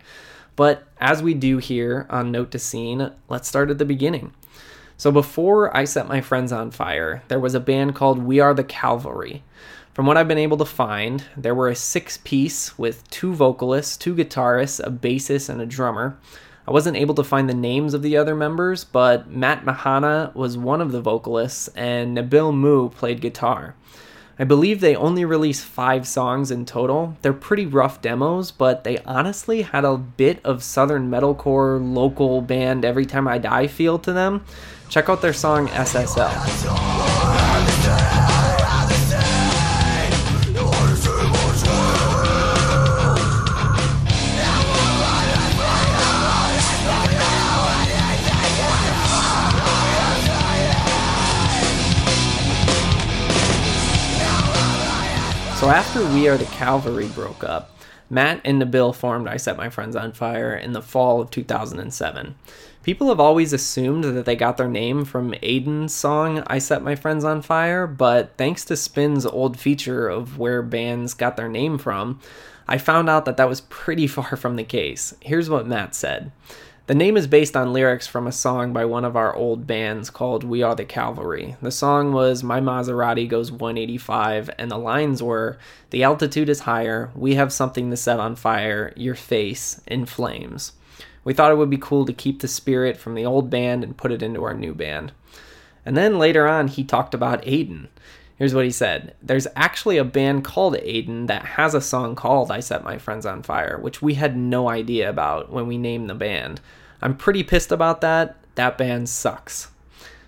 But 0.56 0.82
as 1.00 1.22
we 1.22 1.34
do 1.34 1.58
here 1.58 2.06
on 2.10 2.32
Note 2.32 2.50
to 2.50 2.58
Scene, 2.58 3.12
let's 3.28 3.48
start 3.48 3.70
at 3.70 3.78
the 3.78 3.84
beginning. 3.84 4.34
So 5.00 5.10
before 5.10 5.74
I 5.74 5.86
Set 5.86 6.08
My 6.08 6.20
Friends 6.20 6.52
on 6.52 6.70
Fire, 6.70 7.22
there 7.28 7.40
was 7.40 7.54
a 7.54 7.58
band 7.58 7.94
called 7.94 8.22
We 8.22 8.38
Are 8.38 8.52
the 8.52 8.62
Cavalry. 8.62 9.42
From 9.94 10.04
what 10.04 10.18
I've 10.18 10.28
been 10.28 10.36
able 10.36 10.58
to 10.58 10.66
find, 10.66 11.24
there 11.34 11.54
were 11.54 11.68
a 11.68 11.74
six 11.74 12.18
piece 12.18 12.76
with 12.76 13.08
two 13.08 13.32
vocalists, 13.32 13.96
two 13.96 14.14
guitarists, 14.14 14.78
a 14.78 14.90
bassist, 14.90 15.48
and 15.48 15.58
a 15.58 15.64
drummer. 15.64 16.18
I 16.68 16.72
wasn't 16.72 16.98
able 16.98 17.14
to 17.14 17.24
find 17.24 17.48
the 17.48 17.54
names 17.54 17.94
of 17.94 18.02
the 18.02 18.18
other 18.18 18.34
members, 18.36 18.84
but 18.84 19.30
Matt 19.30 19.64
Mehana 19.64 20.34
was 20.34 20.58
one 20.58 20.82
of 20.82 20.92
the 20.92 21.00
vocalists 21.00 21.68
and 21.68 22.14
Nabil 22.14 22.54
Moo 22.54 22.90
played 22.90 23.22
guitar. 23.22 23.76
I 24.38 24.44
believe 24.44 24.80
they 24.80 24.96
only 24.96 25.24
released 25.24 25.64
five 25.64 26.06
songs 26.06 26.50
in 26.50 26.66
total. 26.66 27.16
They're 27.22 27.32
pretty 27.32 27.64
rough 27.64 28.02
demos, 28.02 28.50
but 28.50 28.84
they 28.84 28.98
honestly 28.98 29.62
had 29.62 29.86
a 29.86 29.96
bit 29.96 30.44
of 30.44 30.62
southern 30.62 31.10
metalcore 31.10 31.78
local 31.80 32.42
band 32.42 32.84
Every 32.84 33.06
Time 33.06 33.26
I 33.26 33.38
Die 33.38 33.66
feel 33.66 33.98
to 34.00 34.12
them. 34.12 34.44
Check 34.90 35.08
out 35.08 35.22
their 35.22 35.32
song 35.32 35.68
SSL. 35.68 36.30
So 55.60 55.68
after 55.68 56.04
We 56.14 56.26
Are 56.28 56.36
the 56.36 56.46
Cavalry 56.46 57.06
broke 57.08 57.44
up, 57.44 57.70
Matt 58.10 58.40
and 58.44 58.60
Nabil 58.60 58.94
formed 58.94 59.28
I 59.28 59.36
Set 59.36 59.56
My 59.56 59.70
Friends 59.70 59.94
on 59.94 60.12
Fire 60.12 60.52
in 60.52 60.72
the 60.72 60.82
fall 60.82 61.20
of 61.20 61.30
2007. 61.30 62.34
People 62.82 63.08
have 63.08 63.20
always 63.20 63.52
assumed 63.52 64.04
that 64.04 64.24
they 64.24 64.34
got 64.34 64.56
their 64.56 64.68
name 64.68 65.04
from 65.04 65.32
Aiden's 65.34 65.94
song 65.94 66.42
I 66.46 66.58
Set 66.58 66.82
My 66.82 66.96
Friends 66.96 67.24
on 67.24 67.40
Fire, 67.40 67.86
but 67.86 68.32
thanks 68.36 68.64
to 68.64 68.76
Spin's 68.76 69.24
old 69.24 69.58
feature 69.58 70.08
of 70.08 70.38
where 70.38 70.60
bands 70.60 71.14
got 71.14 71.36
their 71.36 71.48
name 71.48 71.78
from, 71.78 72.18
I 72.66 72.78
found 72.78 73.08
out 73.08 73.26
that 73.26 73.36
that 73.36 73.48
was 73.48 73.60
pretty 73.62 74.06
far 74.08 74.34
from 74.36 74.56
the 74.56 74.64
case. 74.64 75.14
Here's 75.20 75.48
what 75.48 75.68
Matt 75.68 75.94
said. 75.94 76.32
The 76.90 76.96
name 76.96 77.16
is 77.16 77.28
based 77.28 77.56
on 77.56 77.72
lyrics 77.72 78.08
from 78.08 78.26
a 78.26 78.32
song 78.32 78.72
by 78.72 78.84
one 78.84 79.04
of 79.04 79.14
our 79.14 79.32
old 79.32 79.64
bands 79.64 80.10
called 80.10 80.42
We 80.42 80.64
Are 80.64 80.74
the 80.74 80.84
Cavalry. 80.84 81.54
The 81.62 81.70
song 81.70 82.12
was 82.12 82.42
My 82.42 82.58
Maserati 82.60 83.28
Goes 83.28 83.52
185, 83.52 84.50
and 84.58 84.68
the 84.68 84.76
lines 84.76 85.22
were 85.22 85.56
The 85.90 86.02
altitude 86.02 86.48
is 86.48 86.58
higher, 86.58 87.12
we 87.14 87.36
have 87.36 87.52
something 87.52 87.90
to 87.90 87.96
set 87.96 88.18
on 88.18 88.34
fire, 88.34 88.92
your 88.96 89.14
face 89.14 89.80
in 89.86 90.04
flames. 90.04 90.72
We 91.22 91.32
thought 91.32 91.52
it 91.52 91.58
would 91.58 91.70
be 91.70 91.78
cool 91.78 92.06
to 92.06 92.12
keep 92.12 92.40
the 92.40 92.48
spirit 92.48 92.96
from 92.96 93.14
the 93.14 93.24
old 93.24 93.50
band 93.50 93.84
and 93.84 93.96
put 93.96 94.10
it 94.10 94.20
into 94.20 94.42
our 94.42 94.54
new 94.54 94.74
band. 94.74 95.12
And 95.86 95.96
then 95.96 96.18
later 96.18 96.48
on, 96.48 96.66
he 96.66 96.82
talked 96.82 97.14
about 97.14 97.44
Aiden. 97.44 97.86
Here's 98.34 98.54
what 98.54 98.64
he 98.64 98.72
said 98.72 99.14
There's 99.22 99.46
actually 99.54 99.96
a 99.96 100.04
band 100.04 100.42
called 100.42 100.74
Aiden 100.74 101.28
that 101.28 101.44
has 101.44 101.72
a 101.72 101.80
song 101.80 102.16
called 102.16 102.50
I 102.50 102.58
Set 102.58 102.82
My 102.82 102.98
Friends 102.98 103.26
on 103.26 103.44
Fire, 103.44 103.78
which 103.80 104.02
we 104.02 104.14
had 104.14 104.36
no 104.36 104.68
idea 104.68 105.08
about 105.08 105.52
when 105.52 105.68
we 105.68 105.78
named 105.78 106.10
the 106.10 106.16
band. 106.16 106.60
I'm 107.02 107.16
pretty 107.16 107.42
pissed 107.42 107.72
about 107.72 108.00
that. 108.00 108.36
That 108.54 108.76
band 108.76 109.08
sucks. 109.08 109.68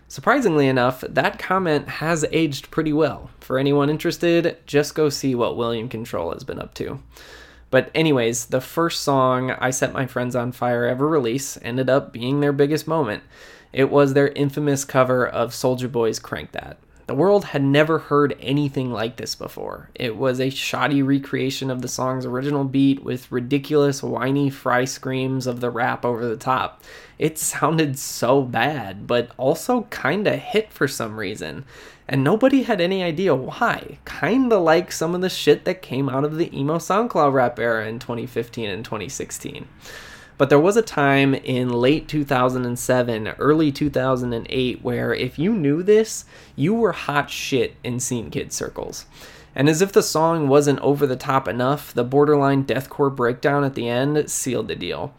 Surprisingly 0.08 0.68
enough, 0.68 1.00
that 1.08 1.38
comment 1.38 1.88
has 1.88 2.24
aged 2.32 2.70
pretty 2.70 2.92
well. 2.92 3.30
For 3.40 3.58
anyone 3.58 3.88
interested, 3.88 4.58
just 4.66 4.94
go 4.94 5.08
see 5.08 5.34
what 5.34 5.56
William 5.56 5.88
Control 5.88 6.32
has 6.32 6.44
been 6.44 6.58
up 6.58 6.74
to. 6.74 7.00
But, 7.70 7.90
anyways, 7.94 8.46
the 8.46 8.60
first 8.60 9.00
song 9.00 9.52
I 9.52 9.70
Set 9.70 9.94
My 9.94 10.06
Friends 10.06 10.36
on 10.36 10.52
Fire 10.52 10.84
ever 10.84 11.08
release 11.08 11.58
ended 11.62 11.88
up 11.88 12.12
being 12.12 12.40
their 12.40 12.52
biggest 12.52 12.86
moment. 12.86 13.22
It 13.72 13.90
was 13.90 14.12
their 14.12 14.28
infamous 14.28 14.84
cover 14.84 15.26
of 15.26 15.52
Soulja 15.52 15.90
Boy's 15.90 16.18
Crank 16.18 16.52
That. 16.52 16.76
The 17.08 17.14
world 17.14 17.46
had 17.46 17.64
never 17.64 17.98
heard 17.98 18.36
anything 18.40 18.92
like 18.92 19.16
this 19.16 19.34
before. 19.34 19.90
It 19.94 20.16
was 20.16 20.40
a 20.40 20.50
shoddy 20.50 21.02
recreation 21.02 21.68
of 21.70 21.82
the 21.82 21.88
song's 21.88 22.24
original 22.24 22.64
beat 22.64 23.02
with 23.02 23.30
ridiculous, 23.32 24.02
whiny 24.02 24.50
fry 24.50 24.84
screams 24.84 25.46
of 25.48 25.60
the 25.60 25.70
rap 25.70 26.04
over 26.04 26.26
the 26.26 26.36
top. 26.36 26.82
It 27.18 27.38
sounded 27.38 27.98
so 27.98 28.42
bad, 28.42 29.06
but 29.06 29.30
also 29.36 29.82
kinda 29.90 30.36
hit 30.36 30.72
for 30.72 30.86
some 30.86 31.18
reason. 31.18 31.64
And 32.08 32.22
nobody 32.22 32.62
had 32.62 32.80
any 32.80 33.02
idea 33.02 33.34
why. 33.34 33.98
Kinda 34.04 34.58
like 34.58 34.92
some 34.92 35.14
of 35.14 35.22
the 35.22 35.28
shit 35.28 35.64
that 35.64 35.82
came 35.82 36.08
out 36.08 36.24
of 36.24 36.36
the 36.36 36.56
emo 36.56 36.78
SoundCloud 36.78 37.32
rap 37.32 37.58
era 37.58 37.86
in 37.86 37.98
2015 37.98 38.70
and 38.70 38.84
2016. 38.84 39.66
But 40.42 40.48
there 40.48 40.58
was 40.58 40.76
a 40.76 40.82
time 40.82 41.34
in 41.34 41.68
late 41.68 42.08
2007, 42.08 43.28
early 43.38 43.70
2008, 43.70 44.82
where 44.82 45.14
if 45.14 45.38
you 45.38 45.54
knew 45.54 45.84
this, 45.84 46.24
you 46.56 46.74
were 46.74 46.90
hot 46.90 47.30
shit 47.30 47.76
in 47.84 48.00
scene 48.00 48.28
kid 48.28 48.52
circles. 48.52 49.06
And 49.54 49.68
as 49.68 49.80
if 49.80 49.92
the 49.92 50.02
song 50.02 50.48
wasn't 50.48 50.80
over 50.80 51.06
the 51.06 51.14
top 51.14 51.46
enough, 51.46 51.94
the 51.94 52.02
borderline 52.02 52.64
deathcore 52.64 53.14
breakdown 53.14 53.62
at 53.62 53.76
the 53.76 53.88
end 53.88 54.28
sealed 54.28 54.66
the 54.66 54.74
deal. 54.74 55.14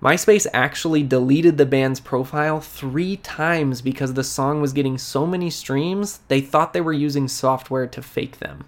MySpace 0.00 0.46
actually 0.52 1.02
deleted 1.02 1.58
the 1.58 1.66
band's 1.66 1.98
profile 1.98 2.60
three 2.60 3.16
times 3.16 3.82
because 3.82 4.14
the 4.14 4.22
song 4.22 4.60
was 4.60 4.72
getting 4.72 4.96
so 4.96 5.26
many 5.26 5.50
streams, 5.50 6.20
they 6.28 6.40
thought 6.40 6.72
they 6.72 6.80
were 6.80 6.92
using 6.92 7.26
software 7.26 7.88
to 7.88 8.00
fake 8.00 8.38
them. 8.38 8.62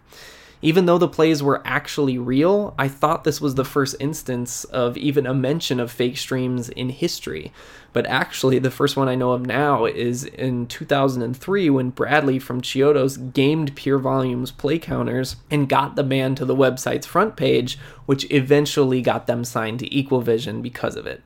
Even 0.64 0.87
though 0.87 0.97
the 0.97 1.06
plays 1.06 1.42
were 1.42 1.61
actually 1.66 2.16
real, 2.16 2.75
I 2.78 2.88
thought 2.88 3.25
this 3.25 3.38
was 3.38 3.54
the 3.54 3.66
first 3.66 3.97
instance 4.00 4.64
of 4.64 4.97
even 4.97 5.26
a 5.26 5.35
mention 5.35 5.78
of 5.78 5.92
fake 5.92 6.16
streams 6.16 6.71
in 6.71 6.88
history. 6.88 7.52
But 7.92 8.06
actually, 8.06 8.59
the 8.59 8.71
first 8.71 8.97
one 8.97 9.06
I 9.06 9.14
know 9.14 9.33
of 9.33 9.44
now 9.44 9.85
is 9.85 10.25
in 10.25 10.66
2003 10.66 11.68
when 11.68 11.90
Bradley 11.90 12.38
from 12.38 12.62
Chiodos 12.62 13.18
gamed 13.35 13.76
Pure 13.76 13.99
Volume's 13.99 14.50
play 14.50 14.78
counters 14.78 15.37
and 15.50 15.68
got 15.68 15.97
the 15.97 16.02
band 16.02 16.38
to 16.38 16.47
the 16.47 16.56
website's 16.56 17.06
front 17.06 17.37
page, 17.37 17.78
which 18.06 18.26
eventually 18.30 19.02
got 19.02 19.26
them 19.26 19.44
signed 19.44 19.80
to 19.80 19.94
Equal 19.94 20.23
Vision 20.23 20.62
because 20.62 20.97
of 20.97 21.06
it. 21.06 21.23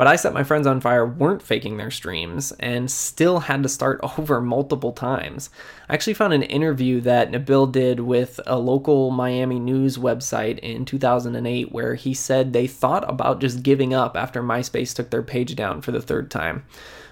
But 0.00 0.06
I 0.06 0.16
Set 0.16 0.32
My 0.32 0.44
Friends 0.44 0.66
on 0.66 0.80
Fire 0.80 1.04
weren't 1.04 1.42
faking 1.42 1.76
their 1.76 1.90
streams 1.90 2.52
and 2.52 2.90
still 2.90 3.40
had 3.40 3.62
to 3.64 3.68
start 3.68 4.00
over 4.18 4.40
multiple 4.40 4.92
times. 4.92 5.50
I 5.90 5.92
actually 5.92 6.14
found 6.14 6.32
an 6.32 6.42
interview 6.42 7.02
that 7.02 7.30
Nabil 7.30 7.70
did 7.70 8.00
with 8.00 8.40
a 8.46 8.58
local 8.58 9.10
Miami 9.10 9.60
news 9.60 9.98
website 9.98 10.58
in 10.60 10.86
2008 10.86 11.70
where 11.70 11.96
he 11.96 12.14
said 12.14 12.54
they 12.54 12.66
thought 12.66 13.06
about 13.10 13.42
just 13.42 13.62
giving 13.62 13.92
up 13.92 14.16
after 14.16 14.42
MySpace 14.42 14.94
took 14.94 15.10
their 15.10 15.22
page 15.22 15.54
down 15.54 15.82
for 15.82 15.92
the 15.92 16.00
third 16.00 16.30
time. 16.30 16.64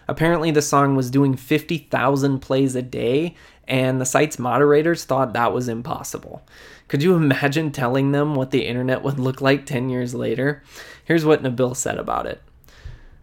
Apparently, 0.08 0.50
the 0.50 0.62
song 0.62 0.96
was 0.96 1.10
doing 1.10 1.36
50,000 1.36 2.38
plays 2.38 2.74
a 2.74 2.80
day, 2.80 3.34
and 3.66 4.00
the 4.00 4.06
site's 4.06 4.38
moderators 4.38 5.04
thought 5.04 5.34
that 5.34 5.52
was 5.52 5.68
impossible. 5.68 6.42
Could 6.88 7.02
you 7.02 7.16
imagine 7.16 7.70
telling 7.70 8.12
them 8.12 8.34
what 8.34 8.50
the 8.50 8.64
internet 8.64 9.02
would 9.02 9.18
look 9.18 9.42
like 9.42 9.66
10 9.66 9.90
years 9.90 10.14
later? 10.14 10.62
Here's 11.04 11.26
what 11.26 11.42
Nabil 11.42 11.76
said 11.76 11.98
about 11.98 12.24
it. 12.24 12.40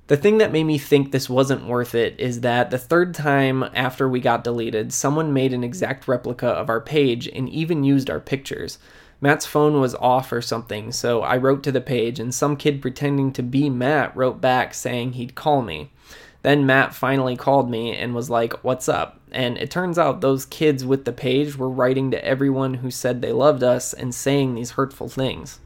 The 0.07 0.17
thing 0.17 0.37
that 0.37 0.51
made 0.51 0.65
me 0.65 0.77
think 0.77 1.11
this 1.11 1.29
wasn't 1.29 1.65
worth 1.65 1.95
it 1.95 2.19
is 2.19 2.41
that 2.41 2.69
the 2.69 2.77
third 2.77 3.15
time 3.15 3.63
after 3.73 4.07
we 4.07 4.19
got 4.19 4.43
deleted, 4.43 4.93
someone 4.93 5.33
made 5.33 5.51
an 5.51 5.63
exact 5.63 6.07
replica 6.07 6.47
of 6.47 6.69
our 6.69 6.79
page 6.79 7.27
and 7.27 7.49
even 7.49 7.83
used 7.83 8.07
our 8.07 8.19
pictures. 8.19 8.77
Matt's 9.19 9.47
phone 9.47 9.79
was 9.79 9.95
off 9.95 10.31
or 10.31 10.43
something, 10.43 10.91
so 10.91 11.23
I 11.23 11.37
wrote 11.37 11.63
to 11.63 11.71
the 11.71 11.81
page, 11.81 12.19
and 12.19 12.35
some 12.35 12.55
kid 12.55 12.83
pretending 12.83 13.33
to 13.33 13.41
be 13.41 13.67
Matt 13.67 14.15
wrote 14.15 14.39
back 14.39 14.75
saying 14.75 15.13
he'd 15.13 15.33
call 15.33 15.63
me. 15.63 15.89
Then 16.43 16.67
Matt 16.67 16.93
finally 16.93 17.35
called 17.35 17.71
me 17.71 17.95
and 17.95 18.13
was 18.13 18.29
like, 18.29 18.63
What's 18.63 18.87
up? 18.87 19.19
And 19.31 19.57
it 19.57 19.71
turns 19.71 19.97
out 19.97 20.21
those 20.21 20.45
kids 20.45 20.85
with 20.85 21.05
the 21.05 21.11
page 21.13 21.57
were 21.57 21.69
writing 21.69 22.11
to 22.11 22.23
everyone 22.23 22.75
who 22.75 22.91
said 22.91 23.21
they 23.21 23.31
loved 23.31 23.63
us 23.63 23.91
and 23.93 24.13
saying 24.13 24.53
these 24.53 24.71
hurtful 24.71 25.09
things. 25.09 25.59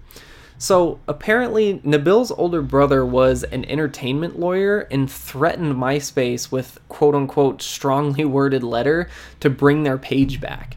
So 0.62 1.00
apparently, 1.08 1.80
Nabil's 1.86 2.32
older 2.32 2.62
brother 2.62 3.06
was 3.06 3.44
an 3.46 3.64
entertainment 3.64 4.38
lawyer 4.38 4.82
and 4.92 5.10
threatened 5.10 5.78
MySpace 5.78 6.52
with 6.52 6.78
quote 6.90 7.16
unquote 7.16 7.62
strongly 7.62 8.26
worded 8.26 8.62
letter 8.62 9.10
to 9.40 9.50
bring 9.50 9.84
their 9.84 9.98
page 9.98 10.42
back. 10.42 10.76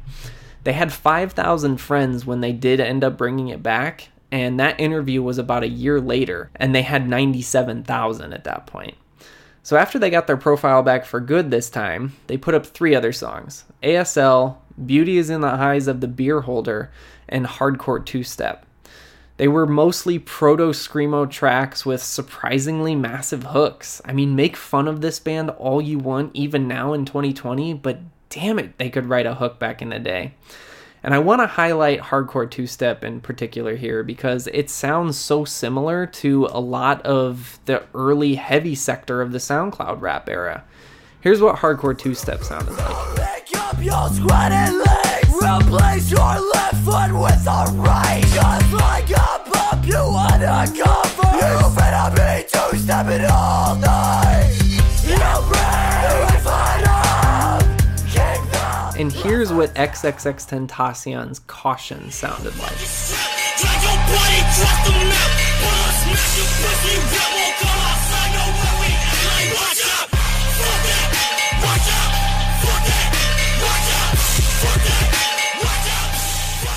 They 0.63 0.73
had 0.73 0.93
5,000 0.93 1.79
friends 1.79 2.25
when 2.25 2.41
they 2.41 2.53
did 2.53 2.79
end 2.79 3.03
up 3.03 3.19
bringing 3.19 3.49
it 3.49 3.61
back, 3.61 4.11
and 4.31 4.61
that 4.61 4.79
interview 4.79 5.21
was 5.21 5.37
about 5.37 5.65
a 5.65 5.69
year 5.69 6.01
later, 6.01 6.53
and 6.55 6.73
they 6.73 6.83
had 6.83 7.09
97,000 7.09 8.33
at 8.33 8.45
that 8.45 8.69
point. 8.69 8.95
So 9.65 9.77
after 9.77 9.99
they 9.99 10.11
got 10.11 10.29
their 10.29 10.37
profile 10.37 10.85
back 10.85 11.05
for 11.05 11.19
good 11.19 11.51
this 11.51 11.69
time, 11.69 12.13
they 12.29 12.37
put 12.37 12.55
up 12.55 12.67
three 12.67 12.95
other 12.95 13.13
songs 13.13 13.65
ASL, 13.83 14.59
Beauty 14.87 15.19
is 15.19 15.29
in 15.29 15.41
the 15.41 15.49
Eyes 15.49 15.89
of 15.89 16.01
the 16.01 16.09
Beer 16.09 16.43
Holder, 16.43 16.93
and 17.29 17.47
Hardcore 17.47 18.07
Two 18.07 18.23
Step. 18.23 18.65
They 19.43 19.49
were 19.49 19.67
mostly 19.67 20.21
proto 20.21 20.69
screamo 20.69 21.29
tracks 21.29 21.85
with 21.85 22.01
surprisingly 22.01 22.95
massive 22.95 23.43
hooks. 23.43 24.01
I 24.05 24.13
mean, 24.13 24.37
make 24.37 24.57
fun 24.57 24.87
of 24.87 25.01
this 25.01 25.19
band 25.19 25.51
all 25.51 25.83
you 25.83 25.99
want, 25.99 26.31
even 26.33 26.69
now 26.69 26.93
in 26.93 27.05
2020, 27.05 27.75
but 27.75 27.99
damn 28.29 28.61
it, 28.61 28.79
they 28.79 28.89
could 28.89 29.07
write 29.07 29.27
a 29.27 29.35
hook 29.35 29.59
back 29.59 29.83
in 29.83 29.89
the 29.89 29.99
day. 29.99 30.35
And 31.03 31.13
I 31.13 31.19
want 31.19 31.41
to 31.41 31.49
highlight 31.49 32.03
hardcore 32.03 32.49
two 32.49 32.69
step 32.69 33.03
in 33.03 33.21
particular 33.21 33.75
here 33.75 34.05
because 34.05 34.47
it 34.47 34.71
sounds 34.71 35.19
so 35.19 35.45
similar 35.45 36.07
to 36.07 36.47
a 36.53 36.61
lot 36.61 37.03
of 37.05 37.59
the 37.65 37.83
early 37.97 38.37
heavy 38.37 38.77
sector 38.77 39.21
of 39.21 39.33
the 39.33 39.39
SoundCloud 39.39 40.01
rap 40.01 40.29
era. 40.29 40.63
Here's 41.21 41.41
what 41.41 41.57
hardcore 41.57 41.99
two 41.99 42.15
step 42.15 42.45
sounded 42.45 42.75
like. 42.75 43.09
Replace 49.83 49.97
your 49.97 50.87
left 50.87 51.17
foot 51.17 51.35
with 51.35 51.43
a 51.43 51.43
right 51.43 51.43
Just 51.43 51.43
like 51.43 51.43
a 51.43 51.43
pump 51.43 51.45
you 51.45 51.45
wanna 51.45 51.45
cover 51.45 51.47
You 51.47 51.59
finna 51.59 51.67
be 52.15 52.47
two-stepping 52.79 53.25
all 53.31 53.77
night 53.77 54.53
You 55.05 55.17
And 59.01 59.11
here's 59.13 59.53
what 59.53 59.75
XXXTentacion's 59.75 61.41
Caution 61.41 62.11
sounded 62.13 62.57
like. 62.59 62.79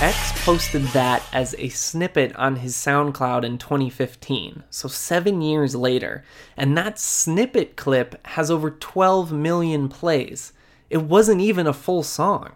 X 0.01 0.43
posted 0.43 0.81
that 0.87 1.23
as 1.31 1.55
a 1.57 1.69
snippet 1.69 2.35
on 2.35 2.57
his 2.57 2.75
SoundCloud 2.75 3.45
in 3.45 3.57
2015, 3.57 4.63
so 4.69 4.89
seven 4.89 5.41
years 5.41 5.73
later, 5.73 6.25
and 6.57 6.77
that 6.77 6.99
snippet 6.99 7.77
clip 7.77 8.27
has 8.27 8.51
over 8.51 8.71
12 8.71 9.31
million 9.31 9.87
plays. 9.87 10.51
It 10.89 11.03
wasn't 11.03 11.39
even 11.39 11.65
a 11.65 11.71
full 11.71 12.03
song. 12.03 12.51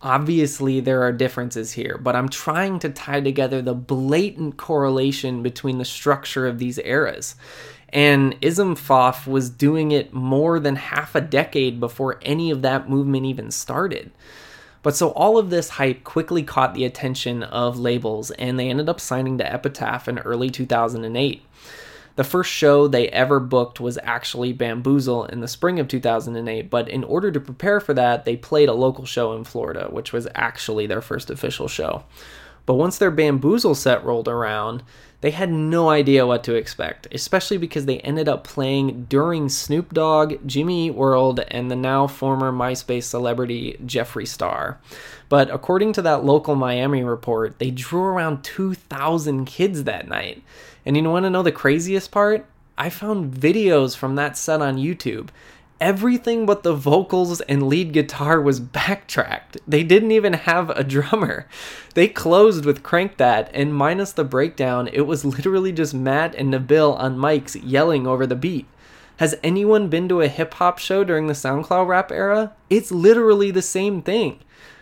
Obviously, 0.00 0.78
there 0.78 1.02
are 1.02 1.12
differences 1.12 1.72
here, 1.72 1.98
but 1.98 2.14
I'm 2.14 2.28
trying 2.28 2.78
to 2.78 2.88
tie 2.88 3.20
together 3.20 3.60
the 3.60 3.74
blatant 3.74 4.56
correlation 4.56 5.42
between 5.42 5.78
the 5.78 5.84
structure 5.84 6.46
of 6.46 6.58
these 6.58 6.78
eras. 6.78 7.34
And 7.88 8.36
Ism 8.40 8.76
Foff 8.76 9.26
was 9.26 9.50
doing 9.50 9.90
it 9.90 10.14
more 10.14 10.60
than 10.60 10.76
half 10.76 11.16
a 11.16 11.20
decade 11.20 11.80
before 11.80 12.20
any 12.22 12.52
of 12.52 12.62
that 12.62 12.88
movement 12.88 13.26
even 13.26 13.50
started. 13.50 14.12
But 14.82 14.96
so 14.96 15.10
all 15.10 15.36
of 15.36 15.50
this 15.50 15.70
hype 15.70 16.04
quickly 16.04 16.42
caught 16.42 16.74
the 16.74 16.84
attention 16.84 17.42
of 17.42 17.78
labels, 17.78 18.30
and 18.32 18.58
they 18.58 18.70
ended 18.70 18.88
up 18.88 19.00
signing 19.00 19.38
to 19.38 19.52
Epitaph 19.52 20.08
in 20.08 20.18
early 20.20 20.48
2008. 20.48 21.42
The 22.16 22.24
first 22.24 22.50
show 22.50 22.88
they 22.88 23.08
ever 23.08 23.40
booked 23.40 23.80
was 23.80 23.98
actually 24.02 24.52
Bamboozle 24.52 25.26
in 25.26 25.40
the 25.40 25.48
spring 25.48 25.78
of 25.78 25.88
2008, 25.88 26.68
but 26.68 26.88
in 26.88 27.04
order 27.04 27.30
to 27.30 27.40
prepare 27.40 27.80
for 27.80 27.94
that, 27.94 28.24
they 28.24 28.36
played 28.36 28.68
a 28.68 28.74
local 28.74 29.04
show 29.04 29.32
in 29.34 29.44
Florida, 29.44 29.88
which 29.90 30.12
was 30.12 30.28
actually 30.34 30.86
their 30.86 31.00
first 31.00 31.30
official 31.30 31.68
show. 31.68 32.04
But 32.66 32.74
once 32.74 32.98
their 32.98 33.10
Bamboozle 33.10 33.74
set 33.74 34.04
rolled 34.04 34.28
around, 34.28 34.82
they 35.20 35.30
had 35.30 35.50
no 35.50 35.90
idea 35.90 36.26
what 36.26 36.44
to 36.44 36.54
expect, 36.54 37.06
especially 37.12 37.58
because 37.58 37.86
they 37.86 37.98
ended 38.00 38.28
up 38.28 38.44
playing 38.44 39.04
during 39.04 39.48
Snoop 39.48 39.92
Dogg, 39.92 40.34
Jimmy 40.46 40.86
Eat 40.86 40.94
World, 40.94 41.40
and 41.48 41.70
the 41.70 41.76
now 41.76 42.06
former 42.06 42.50
MySpace 42.50 43.04
celebrity 43.04 43.78
Jeffree 43.84 44.26
Star. 44.26 44.78
But 45.28 45.50
according 45.52 45.92
to 45.94 46.02
that 46.02 46.24
local 46.24 46.54
Miami 46.54 47.04
report, 47.04 47.58
they 47.58 47.70
drew 47.70 48.02
around 48.02 48.42
2,000 48.42 49.44
kids 49.44 49.84
that 49.84 50.08
night. 50.08 50.42
And 50.86 50.96
you 50.96 51.02
want 51.04 51.24
to 51.24 51.30
know 51.30 51.42
the 51.42 51.52
craziest 51.52 52.10
part? 52.10 52.46
I 52.78 52.88
found 52.88 53.34
videos 53.34 53.94
from 53.94 54.14
that 54.14 54.38
set 54.38 54.62
on 54.62 54.78
YouTube 54.78 55.28
everything 55.80 56.46
but 56.46 56.62
the 56.62 56.74
vocals 56.74 57.40
and 57.42 57.68
lead 57.68 57.92
guitar 57.92 58.40
was 58.40 58.60
backtracked. 58.60 59.58
They 59.66 59.82
didn't 59.82 60.12
even 60.12 60.34
have 60.34 60.70
a 60.70 60.84
drummer. 60.84 61.46
They 61.94 62.08
closed 62.08 62.64
with 62.64 62.82
Crank 62.82 63.16
That, 63.16 63.50
and 63.54 63.74
minus 63.74 64.12
the 64.12 64.24
breakdown, 64.24 64.88
it 64.92 65.02
was 65.02 65.24
literally 65.24 65.72
just 65.72 65.94
Matt 65.94 66.34
and 66.34 66.52
Nabil 66.52 66.98
on 66.98 67.16
mics 67.16 67.60
yelling 67.62 68.06
over 68.06 68.26
the 68.26 68.36
beat. 68.36 68.66
Has 69.16 69.36
anyone 69.42 69.88
been 69.88 70.08
to 70.08 70.22
a 70.22 70.28
hip 70.28 70.54
hop 70.54 70.78
show 70.78 71.04
during 71.04 71.26
the 71.26 71.34
SoundCloud 71.34 71.86
rap 71.86 72.10
era? 72.10 72.54
It's 72.70 72.90
literally 72.90 73.50
the 73.50 73.60
same 73.60 74.00
thing. 74.00 74.40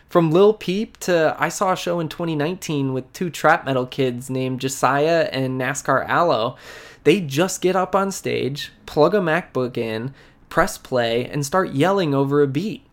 From 0.08 0.30
Lil 0.30 0.54
Peep 0.54 0.96
to 0.98 1.36
I 1.38 1.48
saw 1.48 1.72
a 1.72 1.76
show 1.76 2.00
in 2.00 2.08
2019 2.08 2.94
with 2.94 3.12
two 3.12 3.30
trap 3.30 3.64
metal 3.64 3.84
kids 3.84 4.30
named 4.30 4.60
Josiah 4.60 5.28
and 5.32 5.60
NASCAR 5.60 6.08
Aloe. 6.08 6.56
They 7.04 7.20
just 7.20 7.60
get 7.60 7.76
up 7.76 7.94
on 7.94 8.10
stage, 8.12 8.72
plug 8.86 9.14
a 9.14 9.18
MacBook 9.18 9.76
in, 9.76 10.14
press 10.48 10.78
play, 10.78 11.26
and 11.26 11.44
start 11.44 11.72
yelling 11.72 12.14
over 12.14 12.42
a 12.42 12.46
beat. 12.46 12.84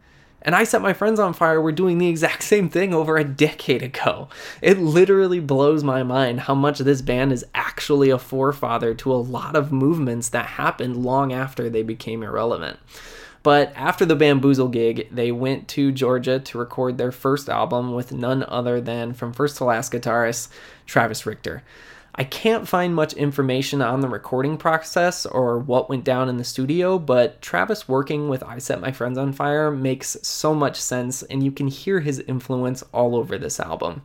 And 0.42 0.56
I 0.56 0.64
Set 0.64 0.82
My 0.82 0.94
Friends 0.94 1.20
on 1.20 1.34
Fire 1.34 1.60
were 1.60 1.72
doing 1.72 1.98
the 1.98 2.08
exact 2.08 2.44
same 2.44 2.70
thing 2.70 2.94
over 2.94 3.18
a 3.18 3.24
decade 3.24 3.82
ago. 3.82 4.30
It 4.62 4.78
literally 4.78 5.40
blows 5.40 5.84
my 5.84 6.04
mind 6.04 6.42
how 6.42 6.54
much 6.54 6.80
this 6.80 7.02
band 7.02 7.34
is 7.34 7.46
actually 7.56 8.12
a 8.12 8.20
forefather 8.20 8.94
to 8.94 9.12
a 9.12 9.18
lot 9.18 9.56
of 9.56 9.72
movements 9.72 10.30
that 10.30 10.46
happened 10.46 11.04
long 11.04 11.34
after 11.34 11.70
they 11.70 11.82
became 11.82 12.22
irrelevant. 12.22 12.78
But 13.42 13.74
after 13.76 14.06
the 14.06 14.16
Bamboozle 14.16 14.70
gig, 14.70 15.08
they 15.12 15.32
went 15.32 15.68
to 15.70 15.92
Georgia 15.92 16.40
to 16.40 16.58
record 16.58 16.98
their 16.98 17.12
first 17.12 17.48
album 17.48 17.94
with 17.94 18.12
none 18.12 18.44
other 18.48 18.82
than 18.82 19.14
from 19.14 19.34
First 19.34 19.58
to 19.58 19.66
Last 19.66 19.92
guitarist 19.92 20.50
Travis 20.88 21.28
Richter. 21.28 21.62
I 22.18 22.24
can't 22.24 22.66
find 22.66 22.96
much 22.96 23.12
information 23.12 23.82
on 23.82 24.00
the 24.00 24.08
recording 24.08 24.56
process 24.56 25.26
or 25.26 25.60
what 25.60 25.90
went 25.90 26.06
down 26.06 26.30
in 26.30 26.38
the 26.38 26.46
studio, 26.46 26.98
but 26.98 27.42
Travis 27.42 27.90
working 27.90 28.30
with 28.30 28.42
I 28.42 28.58
Set 28.60 28.80
My 28.80 28.94
Friends 28.94 29.18
on 29.18 29.34
Fire 29.34 29.70
makes 29.70 30.16
so 30.22 30.56
much 30.56 30.80
sense, 30.80 31.24
and 31.24 31.44
you 31.44 31.52
can 31.52 31.68
hear 31.68 32.00
his 32.00 32.20
influence 32.22 32.84
all 32.94 33.18
over 33.18 33.38
this 33.38 33.60
album. 33.60 34.04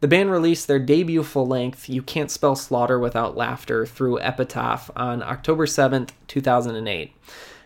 The 0.00 0.08
band 0.08 0.32
released 0.32 0.66
their 0.66 0.80
debut 0.80 1.22
full 1.22 1.46
length, 1.46 1.88
You 1.88 2.02
Can't 2.02 2.32
Spell 2.32 2.56
Slaughter 2.56 2.98
Without 2.98 3.36
Laughter, 3.36 3.86
through 3.86 4.18
Epitaph 4.18 4.90
on 4.96 5.22
October 5.22 5.66
7th, 5.66 6.10
2008. 6.26 7.12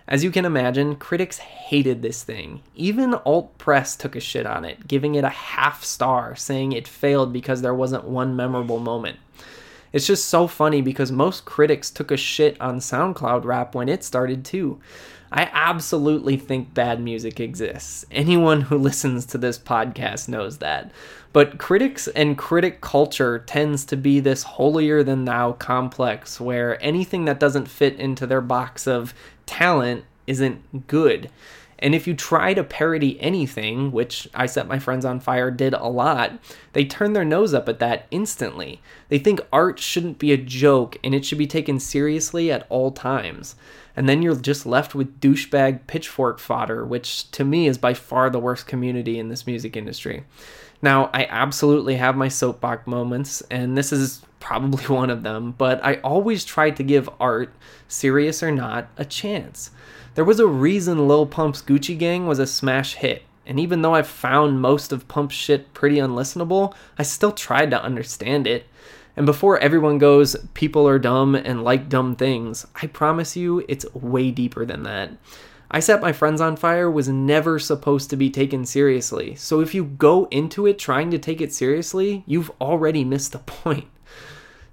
As 0.06 0.22
you 0.22 0.30
can 0.30 0.44
imagine, 0.44 0.96
critics 0.96 1.38
hated 1.38 2.02
this 2.02 2.22
thing. 2.22 2.62
Even 2.76 3.14
alt 3.14 3.56
press 3.56 3.96
took 3.96 4.14
a 4.14 4.20
shit 4.20 4.44
on 4.44 4.66
it, 4.66 4.86
giving 4.86 5.14
it 5.14 5.24
a 5.24 5.30
half 5.30 5.84
star, 5.84 6.36
saying 6.36 6.72
it 6.72 6.86
failed 6.86 7.32
because 7.32 7.62
there 7.62 7.74
wasn't 7.74 8.04
one 8.04 8.36
memorable 8.36 8.78
moment. 8.78 9.18
It's 9.92 10.06
just 10.06 10.26
so 10.26 10.46
funny 10.46 10.82
because 10.82 11.10
most 11.10 11.44
critics 11.44 11.90
took 11.90 12.10
a 12.10 12.16
shit 12.16 12.60
on 12.60 12.78
SoundCloud 12.78 13.44
rap 13.44 13.74
when 13.74 13.88
it 13.88 14.04
started 14.04 14.44
too. 14.44 14.80
I 15.32 15.48
absolutely 15.52 16.36
think 16.36 16.74
bad 16.74 17.00
music 17.00 17.38
exists. 17.38 18.04
Anyone 18.10 18.62
who 18.62 18.78
listens 18.78 19.26
to 19.26 19.38
this 19.38 19.58
podcast 19.58 20.28
knows 20.28 20.58
that. 20.58 20.90
But 21.32 21.58
critics 21.58 22.08
and 22.08 22.36
critic 22.36 22.80
culture 22.80 23.38
tends 23.38 23.84
to 23.86 23.96
be 23.96 24.18
this 24.18 24.42
holier 24.42 25.04
than 25.04 25.24
thou 25.24 25.52
complex 25.52 26.40
where 26.40 26.82
anything 26.82 27.24
that 27.26 27.38
doesn't 27.38 27.68
fit 27.68 27.98
into 28.00 28.26
their 28.26 28.40
box 28.40 28.88
of 28.88 29.14
talent 29.46 30.04
isn't 30.26 30.86
good. 30.88 31.30
And 31.80 31.94
if 31.94 32.06
you 32.06 32.14
try 32.14 32.54
to 32.54 32.62
parody 32.62 33.20
anything, 33.20 33.90
which 33.90 34.28
I 34.34 34.46
Set 34.46 34.68
My 34.68 34.78
Friends 34.78 35.04
on 35.04 35.18
Fire 35.18 35.50
did 35.50 35.72
a 35.72 35.88
lot, 35.88 36.32
they 36.74 36.84
turn 36.84 37.14
their 37.14 37.24
nose 37.24 37.54
up 37.54 37.68
at 37.68 37.78
that 37.80 38.06
instantly. 38.10 38.80
They 39.08 39.18
think 39.18 39.40
art 39.52 39.78
shouldn't 39.78 40.18
be 40.18 40.32
a 40.32 40.36
joke 40.36 40.98
and 41.02 41.14
it 41.14 41.24
should 41.24 41.38
be 41.38 41.46
taken 41.46 41.80
seriously 41.80 42.52
at 42.52 42.66
all 42.68 42.92
times. 42.92 43.56
And 43.96 44.08
then 44.08 44.22
you're 44.22 44.36
just 44.36 44.66
left 44.66 44.94
with 44.94 45.20
douchebag 45.20 45.86
pitchfork 45.86 46.38
fodder, 46.38 46.84
which 46.84 47.30
to 47.32 47.44
me 47.44 47.66
is 47.66 47.78
by 47.78 47.94
far 47.94 48.30
the 48.30 48.38
worst 48.38 48.66
community 48.66 49.18
in 49.18 49.28
this 49.28 49.46
music 49.46 49.76
industry. 49.76 50.24
Now, 50.82 51.10
I 51.12 51.26
absolutely 51.28 51.96
have 51.96 52.16
my 52.16 52.28
soapbox 52.28 52.86
moments, 52.86 53.42
and 53.50 53.76
this 53.76 53.92
is 53.92 54.22
probably 54.38 54.84
one 54.94 55.10
of 55.10 55.22
them, 55.22 55.54
but 55.56 55.84
I 55.84 55.96
always 55.96 56.44
try 56.44 56.70
to 56.70 56.82
give 56.82 57.10
art, 57.18 57.52
serious 57.88 58.42
or 58.42 58.50
not, 58.50 58.88
a 58.96 59.04
chance. 59.04 59.70
There 60.16 60.24
was 60.24 60.40
a 60.40 60.46
reason 60.46 61.06
Lil 61.06 61.24
Pump's 61.24 61.62
Gucci 61.62 61.96
Gang 61.96 62.26
was 62.26 62.40
a 62.40 62.46
smash 62.46 62.94
hit, 62.94 63.22
and 63.46 63.60
even 63.60 63.82
though 63.82 63.94
I've 63.94 64.08
found 64.08 64.60
most 64.60 64.90
of 64.90 65.06
Pump's 65.06 65.36
shit 65.36 65.72
pretty 65.72 65.96
unlistenable, 65.96 66.74
I 66.98 67.04
still 67.04 67.30
tried 67.30 67.70
to 67.70 67.82
understand 67.82 68.48
it. 68.48 68.66
And 69.16 69.24
before 69.24 69.58
everyone 69.58 69.98
goes, 69.98 70.34
people 70.52 70.88
are 70.88 70.98
dumb 70.98 71.36
and 71.36 71.62
like 71.62 71.88
dumb 71.88 72.16
things, 72.16 72.66
I 72.82 72.88
promise 72.88 73.36
you 73.36 73.64
it's 73.68 73.86
way 73.94 74.32
deeper 74.32 74.64
than 74.64 74.82
that. 74.82 75.12
I 75.70 75.78
Set 75.78 76.00
My 76.00 76.12
Friends 76.12 76.40
on 76.40 76.56
Fire 76.56 76.90
was 76.90 77.08
never 77.08 77.60
supposed 77.60 78.10
to 78.10 78.16
be 78.16 78.30
taken 78.30 78.64
seriously, 78.64 79.36
so 79.36 79.60
if 79.60 79.76
you 79.76 79.84
go 79.84 80.26
into 80.32 80.66
it 80.66 80.80
trying 80.80 81.12
to 81.12 81.18
take 81.18 81.40
it 81.40 81.52
seriously, 81.52 82.24
you've 82.26 82.50
already 82.60 83.04
missed 83.04 83.30
the 83.30 83.38
point. 83.38 83.86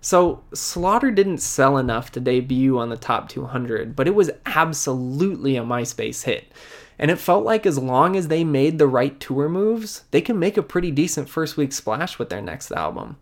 So, 0.07 0.41
Slaughter 0.53 1.11
didn't 1.11 1.39
sell 1.39 1.77
enough 1.77 2.13
to 2.13 2.21
debut 2.21 2.79
on 2.79 2.87
the 2.87 2.95
top 2.95 3.27
200, 3.27 3.93
but 3.93 4.07
it 4.07 4.15
was 4.15 4.31
absolutely 4.45 5.57
a 5.57 5.63
MySpace 5.63 6.23
hit. 6.23 6.49
And 6.97 7.11
it 7.11 7.19
felt 7.19 7.43
like 7.43 7.65
as 7.65 7.77
long 7.77 8.15
as 8.15 8.29
they 8.29 8.45
made 8.45 8.77
the 8.77 8.87
right 8.87 9.19
tour 9.19 9.49
moves, 9.49 10.05
they 10.11 10.21
can 10.21 10.39
make 10.39 10.55
a 10.55 10.63
pretty 10.63 10.91
decent 10.91 11.27
first 11.27 11.57
week 11.57 11.73
splash 11.73 12.17
with 12.17 12.29
their 12.29 12.41
next 12.41 12.71
album. 12.71 13.17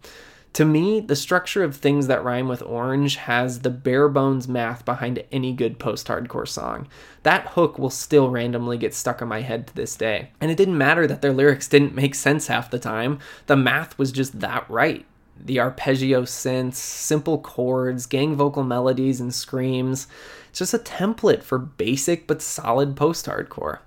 To 0.54 0.64
me, 0.64 1.00
the 1.00 1.16
structure 1.16 1.64
of 1.64 1.76
things 1.76 2.06
that 2.06 2.24
rhyme 2.24 2.48
with 2.48 2.62
orange 2.62 3.16
has 3.16 3.62
the 3.62 3.72
bare 3.72 4.08
bones 4.08 4.48
math 4.48 4.86
behind 4.86 5.24
any 5.32 5.54
good 5.54 5.80
post 5.80 6.06
hardcore 6.06 6.48
song. 6.48 6.88
That 7.24 7.48
hook 7.48 7.80
will 7.80 7.90
still 7.90 8.30
randomly 8.30 8.78
get 8.78 8.94
stuck 8.94 9.24
in 9.24 9.28
my 9.28 9.42
head 9.42 9.66
to 9.66 9.76
this 9.76 9.96
day. 9.96 10.30
And 10.40 10.52
it 10.52 10.56
didn't 10.56 10.78
matter 10.78 11.08
that 11.08 11.24
their 11.24 11.34
lyrics 11.34 11.68
didn't 11.68 11.96
make 11.96 12.14
sense 12.14 12.46
half 12.46 12.70
the 12.70 12.78
time, 12.78 13.18
the 13.48 13.56
math 13.56 13.98
was 13.98 14.12
just 14.12 14.40
that 14.42 14.70
right 14.70 15.08
the 15.38 15.60
arpeggio 15.60 16.24
synths, 16.24 16.76
simple 16.76 17.40
chords, 17.40 18.06
gang 18.06 18.36
vocal 18.36 18.64
melodies, 18.64 19.20
and 19.20 19.34
screams. 19.34 20.08
It's 20.50 20.60
just 20.60 20.74
a 20.74 20.80
template 20.80 21.44
for 21.44 21.58
basic 21.58 22.28
but 22.28 22.42
solid 22.42 22.96
post 22.96 23.26
hardcore. 23.26 23.80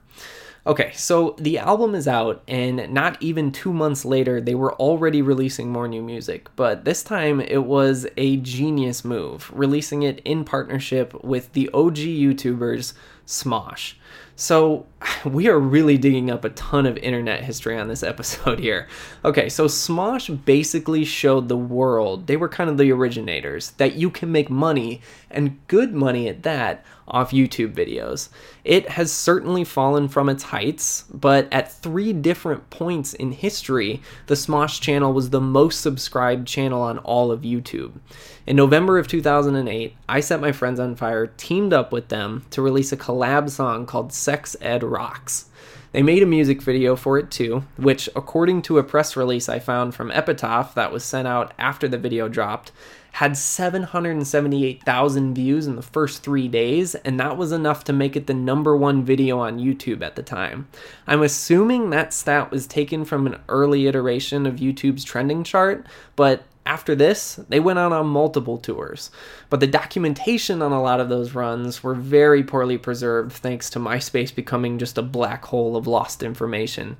Okay, 0.67 0.93
so 0.93 1.35
the 1.39 1.57
album 1.57 1.95
is 1.95 2.07
out, 2.07 2.43
and 2.47 2.93
not 2.93 3.17
even 3.23 3.53
two 3.53 3.73
months 3.73 4.05
later, 4.05 4.39
they 4.39 4.55
were 4.55 4.75
already 4.75 5.23
releasing 5.23 5.71
more 5.71 5.89
new 5.89 6.03
music. 6.03 6.49
But 6.57 6.85
this 6.85 7.03
time, 7.03 7.41
it 7.41 7.65
was 7.65 8.07
a 8.19 8.37
genius 8.37 9.03
move, 9.03 9.51
releasing 9.55 10.03
it 10.03 10.21
in 10.27 10.45
partnership 10.45 11.25
with 11.25 11.55
the 11.55 11.71
OG 11.73 11.97
YouTubers 11.97 12.93
Smosh. 13.27 13.95
So, 14.41 14.87
we 15.25 15.49
are 15.49 15.59
really 15.59 15.99
digging 15.99 16.31
up 16.31 16.45
a 16.45 16.51
ton 16.51 16.87
of 16.87 16.97
internet 16.99 17.43
history 17.43 17.77
on 17.77 17.89
this 17.89 18.03
episode 18.05 18.61
here. 18.61 18.87
Okay, 19.25 19.49
so 19.49 19.67
Smosh 19.67 20.45
basically 20.45 21.05
showed 21.05 21.49
the 21.49 21.57
world, 21.57 22.29
they 22.29 22.37
were 22.37 22.49
kind 22.49 22.71
of 22.71 22.79
the 22.79 22.93
originators, 22.93 23.73
that 23.73 23.95
you 23.95 24.11
can 24.11 24.31
make 24.31 24.49
money, 24.49 25.03
and 25.29 25.59
good 25.67 25.93
money 25.93 26.29
at 26.29 26.45
that, 26.45 26.85
off 27.09 27.33
YouTube 27.33 27.73
videos. 27.73 28.29
It 28.65 28.91
has 28.91 29.13
certainly 29.13 29.65
fallen 29.65 30.09
from 30.09 30.29
its 30.29 30.45
heights, 30.45 31.05
but 31.13 31.49
at 31.53 31.73
three 31.73 32.13
different 32.13 32.71
points 32.71 33.15
in 33.15 33.33
history, 33.33 34.03
the 34.27 34.35
Smosh 34.35 34.81
channel 34.81 35.13
was 35.13 35.31
the 35.31 35.41
most 35.41 35.81
subscribed 35.81 36.47
channel 36.47 36.83
on 36.83 36.99
all 36.99 37.31
of 37.31 37.43
YouTube. 37.43 37.93
In 38.47 38.57
November 38.57 38.99
of 38.99 39.09
2008, 39.09 39.95
I 40.09 40.21
Set 40.21 40.41
My 40.41 40.53
Friends 40.53 40.81
on 40.81 40.97
Fire 40.97 41.27
teamed 41.27 41.73
up 41.73 41.93
with 41.93 42.09
them 42.09 42.45
to 42.51 42.63
release 42.63 42.93
a 42.93 42.97
collab 42.97 43.51
song 43.51 43.87
called 43.87 44.13
Sex 44.13 44.57
Ed 44.61 44.83
Rocks. 44.83 45.47
They 45.93 46.03
made 46.03 46.23
a 46.23 46.27
music 46.27 46.61
video 46.61 46.97
for 46.97 47.19
it 47.19 47.31
too, 47.31 47.65
which, 47.77 48.09
according 48.15 48.63
to 48.63 48.79
a 48.79 48.85
press 48.85 49.17
release 49.17 49.49
I 49.49 49.59
found 49.59 49.95
from 49.95 50.11
Epitaph 50.11 50.75
that 50.75 50.93
was 50.93 51.03
sent 51.03 51.27
out 51.27 51.53
after 51.59 51.89
the 51.89 51.99
video 51.99 52.29
dropped, 52.29 52.73
had 53.19 53.37
778,000 53.37 55.35
views 55.35 55.67
in 55.67 55.75
the 55.75 55.83
first 55.83 56.23
three 56.23 56.47
days, 56.47 56.95
and 56.95 57.19
that 57.19 57.37
was 57.37 57.51
enough 57.51 57.83
to 57.83 57.93
make 57.93 58.15
it 58.15 58.29
the 58.29 58.33
number 58.33 58.77
one 58.77 59.05
video 59.05 59.41
on 59.41 59.59
YouTube 59.59 60.03
at 60.03 60.15
the 60.15 60.23
time. 60.23 60.69
I'm 61.05 61.23
assuming 61.23 61.91
that 61.91 62.15
stat 62.15 62.53
was 62.53 62.69
taken 62.69 63.05
from 63.05 63.27
an 63.27 63.41
early 63.49 63.89
iteration 63.89 64.47
of 64.47 64.61
YouTube's 64.61 65.03
trending 65.03 65.43
chart, 65.43 65.85
but 66.15 66.45
after 66.65 66.95
this, 66.95 67.41
they 67.49 67.59
went 67.59 67.81
out 67.81 67.91
on 67.91 68.07
multiple 68.07 68.57
tours. 68.57 69.11
But 69.51 69.59
the 69.59 69.67
documentation 69.67 70.63
on 70.63 70.71
a 70.71 70.81
lot 70.81 71.01
of 71.01 71.09
those 71.09 71.35
runs 71.35 71.83
were 71.83 71.97
very 71.97 72.45
poorly 72.45 72.79
preserved 72.79 73.33
thanks 73.33 73.69
to 73.71 73.81
MySpace 73.81 74.33
becoming 74.33 74.79
just 74.79 74.97
a 74.97 75.03
black 75.03 75.45
hole 75.47 75.77
of 75.77 75.89
lost 75.89 76.23
information. 76.23 76.99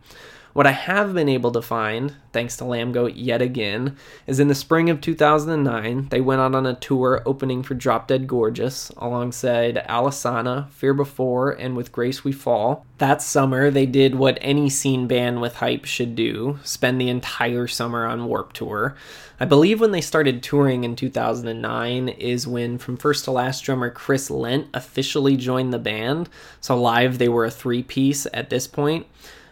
What 0.59 0.67
I 0.67 0.73
have 0.73 1.15
been 1.15 1.29
able 1.29 1.53
to 1.53 1.63
find, 1.63 2.17
thanks 2.33 2.57
to 2.57 2.65
Lambgoat 2.65 3.13
yet 3.15 3.41
again, 3.41 3.97
is 4.27 4.41
in 4.41 4.49
the 4.49 4.57
spring 4.57 4.91
of 4.91 5.01
2009, 5.01 6.09
they 6.11 6.21
went 6.21 6.41
out 6.41 6.57
on 6.57 6.67
a 6.67 6.75
tour 6.75 7.23
opening 7.25 7.63
for 7.63 7.75
Drop 7.75 8.09
Dead 8.09 8.27
Gorgeous 8.27 8.91
alongside 8.97 9.77
Alesana, 9.89 10.69
Fear 10.71 10.95
Before, 10.95 11.53
and 11.53 11.77
With 11.77 11.93
Grace 11.93 12.25
We 12.25 12.33
Fall. 12.33 12.85
That 12.99 13.23
summer, 13.23 13.71
they 13.71 13.87
did 13.87 14.17
what 14.17 14.37
any 14.41 14.69
scene 14.69 15.07
band 15.07 15.41
with 15.41 15.55
hype 15.55 15.85
should 15.85 16.17
do 16.17 16.59
spend 16.65 17.01
the 17.01 17.09
entire 17.09 17.69
summer 17.69 18.05
on 18.05 18.27
Warp 18.27 18.53
Tour. 18.53 18.97
I 19.39 19.45
believe 19.45 19.81
when 19.81 19.93
they 19.93 20.01
started 20.01 20.43
touring 20.43 20.83
in 20.83 20.97
2009 20.97 22.09
is 22.09 22.49
when 22.49 22.79
From 22.79 22.97
First 22.97 23.27
to 23.27 23.31
Last 23.31 23.61
drummer 23.61 23.91
Chris 23.91 24.29
Lent 24.29 24.67
officially 24.75 25.37
joined 25.37 25.73
the 25.73 25.79
band. 25.79 26.29
So 26.61 26.77
live, 26.77 27.19
they 27.19 27.29
were 27.29 27.45
a 27.45 27.51
three 27.53 27.85
piece 27.85 28.27
at 28.35 28.51
this 28.51 28.67
point. 28.67 29.07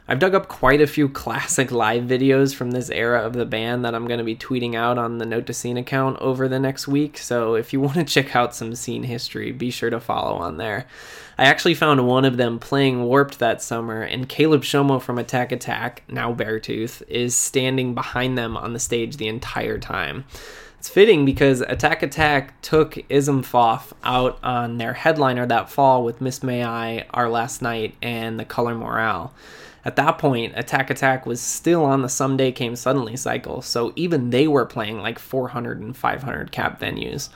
I've 0.08 0.20
dug 0.20 0.36
up 0.36 0.46
quite 0.46 0.80
a 0.80 0.86
few 0.86 1.08
classic 1.24 1.72
live 1.72 2.04
videos 2.04 2.54
from 2.54 2.70
this 2.70 2.90
era 2.90 3.22
of 3.22 3.32
the 3.32 3.44
band 3.44 3.84
that 3.84 3.94
I'm 3.94 4.06
going 4.06 4.18
to 4.18 4.24
be 4.24 4.36
tweeting 4.36 4.74
out 4.74 4.98
on 4.98 5.18
the 5.18 5.26
Note 5.26 5.46
to 5.46 5.52
Scene 5.52 5.76
account 5.76 6.18
over 6.20 6.48
the 6.48 6.60
next 6.60 6.86
week. 6.86 7.18
So 7.18 7.54
if 7.54 7.72
you 7.72 7.80
want 7.86 7.96
to 7.96 8.04
check 8.04 8.36
out 8.36 8.54
some 8.54 8.74
scene 8.74 9.02
history, 9.02 9.50
be 9.50 9.70
sure 9.70 9.90
to 9.90 9.98
follow 9.98 10.36
on 10.36 10.58
there. 10.58 10.86
I 11.38 11.44
actually 11.46 11.74
found 11.74 12.06
one 12.06 12.24
of 12.24 12.36
them 12.36 12.58
playing 12.58 13.04
Warped 13.04 13.40
that 13.40 13.60
summer, 13.60 14.00
and 14.00 14.28
Caleb 14.28 14.62
Shomo 14.62 15.02
from 15.02 15.18
Attack 15.18 15.52
Attack, 15.52 16.02
now 16.08 16.32
Beartooth, 16.32 17.02
is 17.08 17.36
standing 17.36 17.94
behind 17.94 18.38
them 18.38 18.56
on 18.56 18.72
the 18.72 18.78
stage 18.78 19.16
the 19.16 19.28
entire 19.28 19.78
time. 19.78 20.24
It's 20.78 20.88
fitting 20.88 21.24
because 21.24 21.62
Attack 21.62 22.02
Attack 22.02 22.60
took 22.62 22.96
Ism 23.10 23.42
Foff 23.42 23.92
out 24.04 24.38
on 24.42 24.78
their 24.78 24.92
headliner 24.92 25.44
that 25.46 25.68
fall 25.68 26.04
with 26.04 26.20
Miss 26.20 26.42
May 26.42 26.64
I, 26.64 27.06
Our 27.12 27.28
Last 27.28 27.60
Night, 27.60 27.96
and 28.00 28.38
The 28.38 28.44
Color 28.44 28.76
Morale. 28.76 29.34
At 29.86 29.94
that 29.94 30.18
point, 30.18 30.52
Attack 30.56 30.90
Attack 30.90 31.26
was 31.26 31.40
still 31.40 31.84
on 31.84 32.02
the 32.02 32.08
Someday 32.08 32.50
Came 32.50 32.74
Suddenly 32.74 33.16
cycle, 33.16 33.62
so 33.62 33.92
even 33.94 34.30
they 34.30 34.48
were 34.48 34.66
playing 34.66 34.98
like 34.98 35.16
400 35.16 35.80
and 35.80 35.96
500 35.96 36.50
cap 36.50 36.80
venues. 36.80 37.28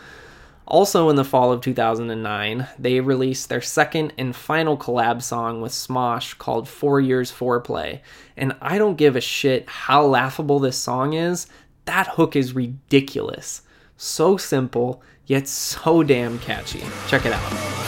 Also, 0.66 1.08
in 1.10 1.14
the 1.14 1.24
fall 1.24 1.52
of 1.52 1.60
2009, 1.60 2.66
they 2.76 2.98
released 2.98 3.48
their 3.48 3.60
second 3.60 4.12
and 4.18 4.34
final 4.34 4.76
collab 4.76 5.22
song 5.22 5.60
with 5.60 5.70
Smosh 5.70 6.36
called 6.38 6.68
Four 6.68 7.00
Years 7.00 7.30
Foreplay. 7.30 8.00
And 8.36 8.56
I 8.60 8.78
don't 8.78 8.96
give 8.96 9.14
a 9.14 9.20
shit 9.20 9.68
how 9.68 10.04
laughable 10.04 10.58
this 10.58 10.76
song 10.76 11.12
is, 11.12 11.46
that 11.84 12.08
hook 12.08 12.34
is 12.34 12.52
ridiculous. 12.52 13.62
So 13.96 14.36
simple, 14.36 15.04
yet 15.24 15.46
so 15.46 16.02
damn 16.02 16.40
catchy. 16.40 16.82
Check 17.06 17.26
it 17.26 17.32
out. 17.32 17.79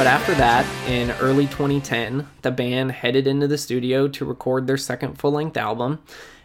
But 0.00 0.06
after 0.06 0.34
that, 0.36 0.64
in 0.88 1.10
early 1.20 1.44
2010, 1.44 2.26
the 2.40 2.50
band 2.50 2.90
headed 2.90 3.26
into 3.26 3.46
the 3.46 3.58
studio 3.58 4.08
to 4.08 4.24
record 4.24 4.66
their 4.66 4.78
second 4.78 5.18
full 5.18 5.32
length 5.32 5.58
album. 5.58 5.98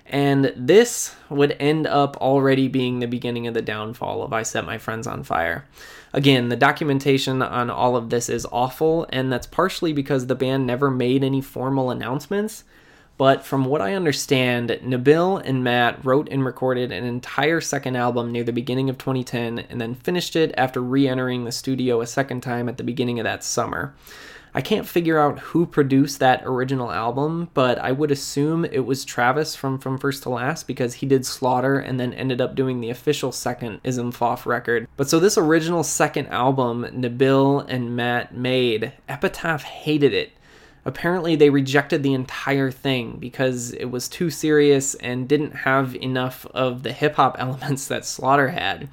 And 0.06 0.52
this 0.58 1.16
would 1.30 1.56
end 1.58 1.88
up 1.88 2.18
already 2.18 2.68
being 2.68 3.00
the 3.00 3.08
beginning 3.08 3.48
of 3.48 3.54
the 3.54 3.62
downfall 3.62 4.24
of 4.24 4.34
I 4.34 4.44
Set 4.44 4.66
My 4.66 4.78
Friends 4.78 5.08
on 5.08 5.24
Fire. 5.24 5.66
Again, 6.12 6.50
the 6.50 6.58
documentation 6.58 7.42
on 7.42 7.70
all 7.70 7.96
of 7.96 8.10
this 8.10 8.28
is 8.28 8.46
awful, 8.52 9.08
and 9.14 9.32
that's 9.32 9.48
partially 9.48 9.94
because 9.94 10.28
the 10.28 10.36
band 10.36 10.68
never 10.68 10.92
made 10.92 11.24
any 11.24 11.40
formal 11.40 11.92
announcements. 11.92 12.66
But 13.18 13.46
from 13.46 13.66
what 13.66 13.82
I 13.82 13.94
understand, 13.94 14.70
Nabil 14.84 15.42
and 15.46 15.64
Matt 15.64 16.04
wrote 16.04 16.28
and 16.30 16.44
recorded 16.46 16.92
an 16.92 17.06
entire 17.06 17.62
second 17.62 17.96
album 17.96 18.32
near 18.32 18.44
the 18.44 18.52
beginning 18.52 18.90
of 18.90 18.98
2010 18.98 19.60
and 19.60 19.80
then 19.80 19.96
finished 19.96 20.36
it 20.36 20.54
after 20.58 20.82
re 20.82 21.08
entering 21.08 21.46
the 21.46 21.52
studio 21.52 22.02
a 22.02 22.08
second 22.08 22.42
time 22.42 22.68
at 22.68 22.78
the 22.78 22.84
beginning 22.84 23.20
of 23.20 23.24
that 23.24 23.44
summer. 23.44 23.96
I 24.54 24.62
can't 24.62 24.88
figure 24.88 25.20
out 25.20 25.40
who 25.40 25.66
produced 25.66 26.20
that 26.20 26.42
original 26.46 26.90
album, 26.90 27.50
but 27.54 27.78
I 27.78 27.92
would 27.92 28.10
assume 28.10 28.64
it 28.64 28.86
was 28.86 29.04
Travis 29.04 29.54
from 29.54 29.80
From 29.80 29.98
First 29.98 30.24
to 30.24 30.30
Last 30.30 30.66
because 30.66 30.94
he 30.94 31.06
did 31.06 31.26
Slaughter 31.26 31.78
and 31.78 32.00
then 32.00 32.14
ended 32.14 32.40
up 32.40 32.56
doing 32.56 32.80
the 32.80 32.90
official 32.90 33.34
second 33.34 33.82
Ism 33.84 34.14
Foff 34.14 34.46
record. 34.46 34.88
But 34.96 35.10
so 35.10 35.20
this 35.20 35.38
original 35.38 35.84
second 35.84 36.28
album, 36.28 36.86
Nabil 36.86 37.66
and 37.68 37.98
Matt 37.98 38.34
made, 38.34 38.94
Epitaph 39.10 39.64
hated 39.64 40.14
it 40.14 40.32
apparently 40.86 41.36
they 41.36 41.50
rejected 41.50 42.04
the 42.04 42.14
entire 42.14 42.72
thing 42.72 43.18
because 43.20 43.72
it 43.74 43.86
was 43.86 44.08
too 44.08 44.30
serious 44.30 44.94
and 44.96 45.28
didn't 45.28 45.56
have 45.56 45.96
enough 45.96 46.46
of 46.54 46.84
the 46.84 46.94
hip 46.94 47.16
hop 47.16 47.36
elements 47.40 47.88
that 47.88 48.06
Slaughter 48.06 48.50
had. 48.50 48.88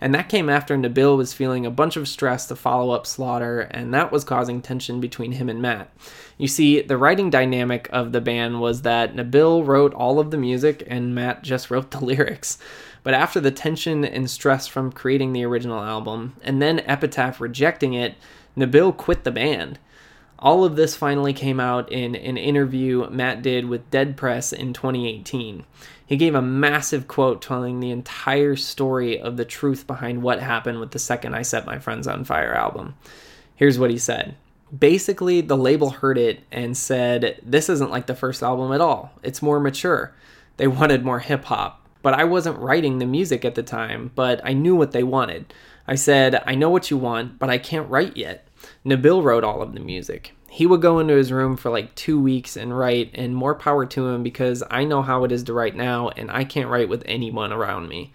And 0.00 0.12
that 0.16 0.28
came 0.28 0.48
after 0.48 0.76
Nabil 0.76 1.16
was 1.16 1.32
feeling 1.32 1.64
a 1.64 1.70
bunch 1.70 1.96
of 1.96 2.08
stress 2.08 2.46
to 2.46 2.56
follow 2.56 2.92
up 2.92 3.06
Slaughter, 3.06 3.60
and 3.60 3.94
that 3.94 4.10
was 4.10 4.24
causing 4.24 4.60
tension 4.60 5.00
between 5.00 5.32
him 5.32 5.48
and 5.48 5.62
Matt. 5.62 5.92
You 6.38 6.48
see, 6.48 6.82
the 6.82 6.96
writing 6.96 7.30
dynamic 7.30 7.88
of 7.92 8.10
the 8.10 8.20
band 8.20 8.60
was 8.60 8.82
that 8.82 9.14
Nabil 9.14 9.64
wrote 9.64 9.94
all 9.94 10.18
of 10.18 10.32
the 10.32 10.36
music 10.36 10.82
and 10.88 11.14
Matt 11.14 11.42
just 11.42 11.70
wrote 11.70 11.92
the 11.92 12.04
lyrics. 12.04 12.58
But 13.04 13.14
after 13.14 13.40
the 13.40 13.52
tension 13.52 14.04
and 14.04 14.28
stress 14.28 14.66
from 14.66 14.90
creating 14.90 15.32
the 15.32 15.44
original 15.44 15.80
album, 15.80 16.34
and 16.42 16.60
then 16.60 16.80
Epitaph 16.80 17.40
rejecting 17.40 17.94
it, 17.94 18.16
Nabil 18.56 18.96
quit 18.96 19.22
the 19.22 19.30
band. 19.30 19.78
All 20.42 20.64
of 20.64 20.74
this 20.74 20.96
finally 20.96 21.32
came 21.32 21.60
out 21.60 21.92
in 21.92 22.16
an 22.16 22.36
interview 22.36 23.08
Matt 23.08 23.42
did 23.42 23.68
with 23.68 23.88
Dead 23.92 24.16
Press 24.16 24.52
in 24.52 24.72
2018. 24.72 25.64
He 26.04 26.16
gave 26.16 26.34
a 26.34 26.42
massive 26.42 27.06
quote 27.06 27.40
telling 27.40 27.78
the 27.78 27.92
entire 27.92 28.56
story 28.56 29.20
of 29.20 29.36
the 29.36 29.44
truth 29.44 29.86
behind 29.86 30.20
what 30.20 30.40
happened 30.40 30.80
with 30.80 30.90
the 30.90 30.98
second 30.98 31.34
I 31.34 31.42
Set 31.42 31.64
My 31.64 31.78
Friends 31.78 32.08
on 32.08 32.24
Fire 32.24 32.52
album. 32.52 32.96
Here's 33.54 33.78
what 33.78 33.92
he 33.92 33.98
said. 33.98 34.34
Basically, 34.76 35.42
the 35.42 35.56
label 35.56 35.90
heard 35.90 36.18
it 36.18 36.40
and 36.50 36.76
said, 36.76 37.38
This 37.44 37.68
isn't 37.68 37.92
like 37.92 38.06
the 38.06 38.16
first 38.16 38.42
album 38.42 38.72
at 38.72 38.80
all. 38.80 39.12
It's 39.22 39.42
more 39.42 39.60
mature. 39.60 40.12
They 40.56 40.66
wanted 40.66 41.04
more 41.04 41.20
hip 41.20 41.44
hop. 41.44 41.86
But 42.02 42.14
I 42.14 42.24
wasn't 42.24 42.58
writing 42.58 42.98
the 42.98 43.06
music 43.06 43.44
at 43.44 43.54
the 43.54 43.62
time, 43.62 44.10
but 44.16 44.40
I 44.42 44.54
knew 44.54 44.74
what 44.74 44.90
they 44.90 45.04
wanted. 45.04 45.54
I 45.86 45.94
said, 45.94 46.42
I 46.46 46.56
know 46.56 46.68
what 46.68 46.90
you 46.90 46.96
want, 46.96 47.38
but 47.38 47.48
I 47.48 47.58
can't 47.58 47.88
write 47.88 48.16
yet. 48.16 48.48
Nabil 48.84 49.22
wrote 49.22 49.44
all 49.44 49.62
of 49.62 49.74
the 49.74 49.80
music. 49.80 50.34
He 50.50 50.66
would 50.66 50.82
go 50.82 50.98
into 50.98 51.14
his 51.14 51.32
room 51.32 51.56
for 51.56 51.70
like 51.70 51.94
two 51.94 52.20
weeks 52.20 52.56
and 52.56 52.76
write, 52.76 53.10
and 53.14 53.34
more 53.34 53.54
power 53.54 53.86
to 53.86 54.08
him 54.08 54.22
because 54.22 54.62
I 54.70 54.84
know 54.84 55.02
how 55.02 55.24
it 55.24 55.32
is 55.32 55.44
to 55.44 55.52
write 55.52 55.76
now, 55.76 56.08
and 56.10 56.30
I 56.30 56.44
can't 56.44 56.68
write 56.68 56.88
with 56.88 57.02
anyone 57.06 57.52
around 57.52 57.88
me. 57.88 58.12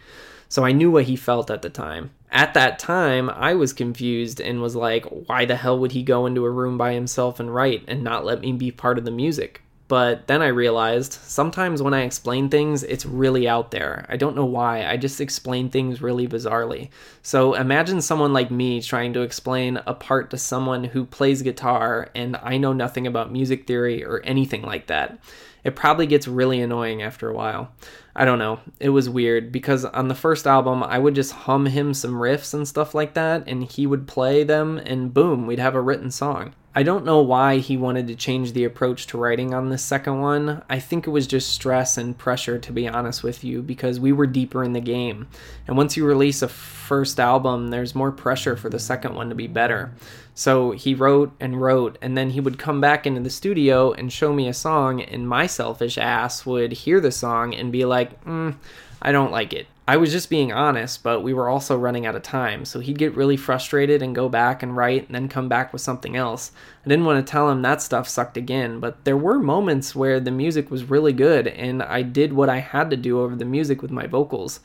So 0.49 0.63
I 0.63 0.71
knew 0.71 0.91
what 0.91 1.05
he 1.05 1.15
felt 1.15 1.49
at 1.49 1.61
the 1.61 1.69
time. 1.69 2.11
At 2.31 2.53
that 2.53 2.79
time, 2.79 3.29
I 3.29 3.53
was 3.53 3.73
confused 3.73 4.39
and 4.39 4.61
was 4.61 4.75
like, 4.75 5.05
why 5.05 5.45
the 5.45 5.55
hell 5.55 5.79
would 5.79 5.93
he 5.93 6.03
go 6.03 6.25
into 6.25 6.45
a 6.45 6.51
room 6.51 6.77
by 6.77 6.93
himself 6.93 7.39
and 7.39 7.53
write 7.53 7.83
and 7.87 8.03
not 8.03 8.25
let 8.25 8.41
me 8.41 8.51
be 8.51 8.71
part 8.71 8.97
of 8.97 9.05
the 9.05 9.11
music? 9.11 9.61
But 9.87 10.27
then 10.27 10.41
I 10.41 10.47
realized 10.47 11.13
sometimes 11.13 11.81
when 11.81 11.93
I 11.93 12.01
explain 12.01 12.49
things, 12.49 12.83
it's 12.83 13.05
really 13.05 13.47
out 13.47 13.71
there. 13.71 14.05
I 14.09 14.17
don't 14.17 14.35
know 14.35 14.45
why. 14.45 14.85
I 14.85 14.97
just 14.97 15.21
explain 15.21 15.69
things 15.69 16.01
really 16.01 16.27
bizarrely. 16.27 16.89
So 17.21 17.53
imagine 17.53 18.01
someone 18.01 18.33
like 18.33 18.51
me 18.51 18.81
trying 18.81 19.13
to 19.13 19.21
explain 19.21 19.79
a 19.85 19.93
part 19.93 20.29
to 20.31 20.37
someone 20.37 20.83
who 20.83 21.05
plays 21.05 21.41
guitar 21.41 22.09
and 22.13 22.35
I 22.43 22.57
know 22.57 22.73
nothing 22.73 23.07
about 23.07 23.31
music 23.31 23.65
theory 23.65 24.03
or 24.03 24.19
anything 24.25 24.61
like 24.61 24.87
that. 24.87 25.19
It 25.63 25.75
probably 25.75 26.07
gets 26.07 26.27
really 26.27 26.61
annoying 26.61 27.01
after 27.01 27.29
a 27.29 27.33
while. 27.33 27.71
I 28.15 28.25
don't 28.25 28.39
know. 28.39 28.59
It 28.79 28.89
was 28.89 29.09
weird 29.09 29.51
because 29.51 29.85
on 29.85 30.07
the 30.07 30.15
first 30.15 30.47
album, 30.47 30.81
I 30.81 30.97
would 30.97 31.13
just 31.13 31.33
hum 31.33 31.65
him 31.65 31.93
some 31.93 32.13
riffs 32.13 32.53
and 32.53 32.67
stuff 32.67 32.95
like 32.95 33.13
that, 33.15 33.43
and 33.47 33.63
he 33.63 33.85
would 33.85 34.07
play 34.07 34.43
them, 34.43 34.77
and 34.77 35.13
boom, 35.13 35.45
we'd 35.45 35.59
have 35.59 35.75
a 35.75 35.81
written 35.81 36.09
song. 36.09 36.55
I 36.77 36.83
don't 36.83 37.05
know 37.05 37.23
why 37.23 37.57
he 37.57 37.75
wanted 37.75 38.05
to 38.05 38.15
change 38.15 38.53
the 38.53 38.63
approach 38.63 39.07
to 39.07 39.17
writing 39.17 39.51
on 39.51 39.69
this 39.69 39.83
second 39.83 40.21
one. 40.21 40.61
I 40.69 40.77
think 40.77 41.07
it 41.07 41.09
was 41.09 41.25
just 41.25 41.49
stress 41.49 41.97
and 41.97 42.15
pressure, 42.15 42.59
to 42.59 42.71
be 42.71 42.87
honest 42.87 43.23
with 43.23 43.43
you, 43.43 43.63
because 43.63 43.99
we 43.99 44.11
were 44.11 44.27
deeper 44.27 44.63
in 44.63 44.73
the 44.73 44.79
game. 44.79 45.27
And 45.65 45.75
once 45.75 45.97
you 45.97 46.05
release 46.05 46.43
a 46.43 46.47
first 46.47 47.19
album, 47.19 47.69
there's 47.69 47.95
more 47.95 48.11
pressure 48.11 48.55
for 48.55 48.69
the 48.69 48.77
second 48.77 49.15
one 49.15 49.29
to 49.29 49.33
be 49.33 49.47
better. 49.47 49.91
So 50.35 50.69
he 50.69 50.93
wrote 50.93 51.31
and 51.39 51.59
wrote, 51.59 51.97
and 51.99 52.15
then 52.15 52.29
he 52.29 52.39
would 52.39 52.59
come 52.59 52.79
back 52.79 53.07
into 53.07 53.21
the 53.21 53.31
studio 53.31 53.91
and 53.93 54.13
show 54.13 54.31
me 54.31 54.47
a 54.47 54.53
song, 54.53 55.01
and 55.01 55.27
my 55.27 55.47
selfish 55.47 55.97
ass 55.97 56.45
would 56.45 56.73
hear 56.73 57.01
the 57.01 57.11
song 57.11 57.55
and 57.55 57.71
be 57.71 57.85
like, 57.85 58.23
mm, 58.23 58.55
I 59.01 59.11
don't 59.11 59.31
like 59.31 59.51
it. 59.51 59.65
I 59.89 59.95
was 59.95 60.11
just 60.11 60.29
being 60.29 60.51
honest, 60.51 61.01
but 61.01 61.21
we 61.21 61.33
were 61.33 61.47
also 61.47 61.77
running 61.77 62.05
out 62.05 62.15
of 62.17 62.21
time, 62.21 62.65
so 62.65 62.81
he'd 62.81 62.97
get 62.97 63.15
really 63.15 63.37
frustrated 63.37 64.01
and 64.01 64.13
go 64.13 64.27
back 64.27 64.61
and 64.61 64.75
write 64.75 65.05
and 65.05 65.15
then 65.15 65.29
come 65.29 65.47
back 65.47 65.71
with 65.71 65.81
something 65.81 66.17
else. 66.17 66.51
I 66.85 66.89
didn't 66.89 67.05
want 67.05 67.25
to 67.25 67.31
tell 67.31 67.49
him 67.49 67.61
that 67.61 67.81
stuff 67.81 68.09
sucked 68.09 68.35
again, 68.35 68.81
but 68.81 69.05
there 69.05 69.15
were 69.15 69.39
moments 69.39 69.95
where 69.95 70.19
the 70.19 70.29
music 70.29 70.69
was 70.69 70.89
really 70.89 71.13
good 71.13 71.47
and 71.47 71.81
I 71.81 72.01
did 72.01 72.33
what 72.33 72.49
I 72.49 72.59
had 72.59 72.89
to 72.89 72.97
do 72.97 73.21
over 73.21 73.33
the 73.33 73.45
music 73.45 73.81
with 73.81 73.91
my 73.91 74.07
vocals 74.07 74.59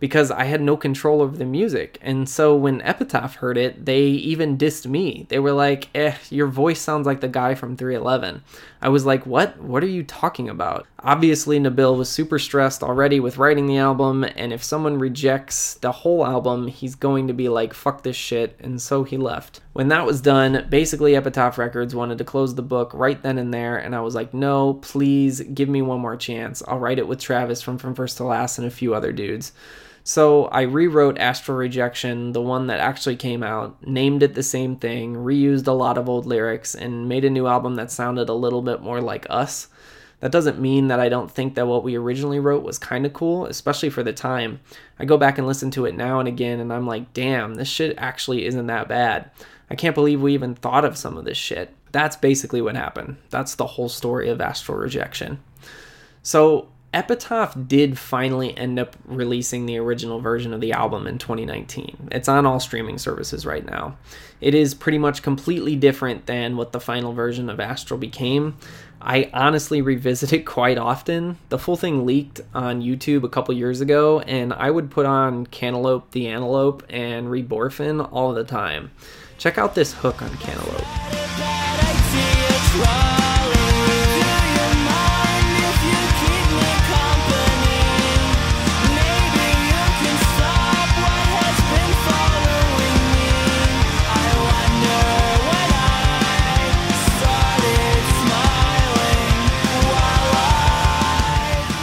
because 0.00 0.32
I 0.32 0.44
had 0.44 0.60
no 0.60 0.76
control 0.76 1.22
over 1.22 1.36
the 1.36 1.44
music. 1.44 1.98
And 2.02 2.28
so 2.28 2.56
when 2.56 2.82
Epitaph 2.82 3.36
heard 3.36 3.56
it, 3.56 3.86
they 3.86 4.02
even 4.02 4.58
dissed 4.58 4.86
me. 4.86 5.26
They 5.28 5.38
were 5.38 5.52
like, 5.52 5.88
eh, 5.94 6.16
your 6.30 6.48
voice 6.48 6.80
sounds 6.80 7.06
like 7.06 7.20
the 7.20 7.28
guy 7.28 7.54
from 7.54 7.76
311. 7.76 8.42
I 8.82 8.88
was 8.88 9.06
like, 9.06 9.24
what? 9.24 9.58
What 9.60 9.84
are 9.84 9.88
you 9.88 10.02
talking 10.02 10.48
about? 10.48 10.86
Obviously, 11.06 11.60
Nabil 11.60 11.98
was 11.98 12.08
super 12.08 12.38
stressed 12.38 12.82
already 12.82 13.20
with 13.20 13.36
writing 13.36 13.66
the 13.66 13.76
album, 13.76 14.24
and 14.24 14.54
if 14.54 14.64
someone 14.64 14.98
rejects 14.98 15.74
the 15.74 15.92
whole 15.92 16.24
album, 16.24 16.66
he's 16.66 16.94
going 16.94 17.28
to 17.28 17.34
be 17.34 17.50
like, 17.50 17.74
fuck 17.74 18.02
this 18.02 18.16
shit, 18.16 18.58
and 18.58 18.80
so 18.80 19.04
he 19.04 19.18
left. 19.18 19.60
When 19.74 19.88
that 19.88 20.06
was 20.06 20.22
done, 20.22 20.66
basically 20.70 21.14
Epitaph 21.14 21.58
Records 21.58 21.94
wanted 21.94 22.16
to 22.16 22.24
close 22.24 22.54
the 22.54 22.62
book 22.62 22.90
right 22.94 23.22
then 23.22 23.36
and 23.36 23.52
there, 23.52 23.76
and 23.76 23.94
I 23.94 24.00
was 24.00 24.14
like, 24.14 24.32
no, 24.32 24.74
please 24.74 25.42
give 25.42 25.68
me 25.68 25.82
one 25.82 26.00
more 26.00 26.16
chance. 26.16 26.62
I'll 26.66 26.78
write 26.78 26.98
it 26.98 27.06
with 27.06 27.20
Travis 27.20 27.60
from 27.60 27.76
From 27.76 27.94
First 27.94 28.16
to 28.16 28.24
Last 28.24 28.56
and 28.56 28.66
a 28.66 28.70
few 28.70 28.94
other 28.94 29.12
dudes. 29.12 29.52
So 30.04 30.46
I 30.46 30.62
rewrote 30.62 31.18
Astral 31.18 31.58
Rejection, 31.58 32.32
the 32.32 32.40
one 32.40 32.68
that 32.68 32.80
actually 32.80 33.16
came 33.16 33.42
out, 33.42 33.86
named 33.86 34.22
it 34.22 34.34
the 34.34 34.42
same 34.42 34.76
thing, 34.76 35.16
reused 35.16 35.66
a 35.66 35.72
lot 35.72 35.98
of 35.98 36.08
old 36.08 36.24
lyrics, 36.24 36.74
and 36.74 37.10
made 37.10 37.26
a 37.26 37.30
new 37.30 37.46
album 37.46 37.74
that 37.74 37.90
sounded 37.90 38.30
a 38.30 38.34
little 38.34 38.62
bit 38.62 38.80
more 38.80 39.02
like 39.02 39.26
us. 39.28 39.68
That 40.24 40.32
doesn't 40.32 40.58
mean 40.58 40.88
that 40.88 41.00
I 41.00 41.10
don't 41.10 41.30
think 41.30 41.54
that 41.54 41.66
what 41.66 41.84
we 41.84 41.96
originally 41.96 42.40
wrote 42.40 42.62
was 42.62 42.78
kind 42.78 43.04
of 43.04 43.12
cool, 43.12 43.44
especially 43.44 43.90
for 43.90 44.02
the 44.02 44.14
time. 44.14 44.58
I 44.98 45.04
go 45.04 45.18
back 45.18 45.36
and 45.36 45.46
listen 45.46 45.70
to 45.72 45.84
it 45.84 45.94
now 45.94 46.18
and 46.18 46.26
again, 46.26 46.60
and 46.60 46.72
I'm 46.72 46.86
like, 46.86 47.12
damn, 47.12 47.56
this 47.56 47.68
shit 47.68 47.94
actually 47.98 48.46
isn't 48.46 48.66
that 48.68 48.88
bad. 48.88 49.30
I 49.68 49.74
can't 49.74 49.94
believe 49.94 50.22
we 50.22 50.32
even 50.32 50.54
thought 50.54 50.86
of 50.86 50.96
some 50.96 51.18
of 51.18 51.26
this 51.26 51.36
shit. 51.36 51.74
That's 51.92 52.16
basically 52.16 52.62
what 52.62 52.74
happened. 52.74 53.18
That's 53.28 53.56
the 53.56 53.66
whole 53.66 53.90
story 53.90 54.30
of 54.30 54.40
Astral 54.40 54.78
Rejection. 54.78 55.40
So, 56.22 56.68
Epitaph 56.94 57.56
did 57.66 57.98
finally 57.98 58.56
end 58.56 58.78
up 58.78 58.96
releasing 59.04 59.66
the 59.66 59.76
original 59.76 60.20
version 60.20 60.54
of 60.54 60.60
the 60.60 60.72
album 60.72 61.08
in 61.08 61.18
2019. 61.18 62.08
It's 62.12 62.28
on 62.28 62.46
all 62.46 62.60
streaming 62.60 62.98
services 62.98 63.44
right 63.44 63.66
now. 63.66 63.96
It 64.40 64.54
is 64.54 64.74
pretty 64.74 64.98
much 64.98 65.20
completely 65.22 65.74
different 65.74 66.26
than 66.26 66.56
what 66.56 66.70
the 66.70 66.78
final 66.78 67.12
version 67.12 67.50
of 67.50 67.58
Astral 67.58 67.98
became. 67.98 68.56
I 69.00 69.28
honestly 69.34 69.82
revisit 69.82 70.32
it 70.32 70.46
quite 70.46 70.78
often. 70.78 71.36
The 71.48 71.58
full 71.58 71.76
thing 71.76 72.06
leaked 72.06 72.40
on 72.54 72.80
YouTube 72.80 73.24
a 73.24 73.28
couple 73.28 73.54
years 73.54 73.80
ago, 73.80 74.20
and 74.20 74.52
I 74.52 74.70
would 74.70 74.90
put 74.90 75.04
on 75.04 75.46
Cantaloupe 75.46 76.12
the 76.12 76.28
Antelope 76.28 76.84
and 76.88 77.26
Reborphin 77.26 78.08
all 78.12 78.32
the 78.32 78.44
time. 78.44 78.92
Check 79.36 79.58
out 79.58 79.74
this 79.74 79.92
hook 79.92 80.22
on 80.22 80.30
Cantaloupe. 80.36 81.33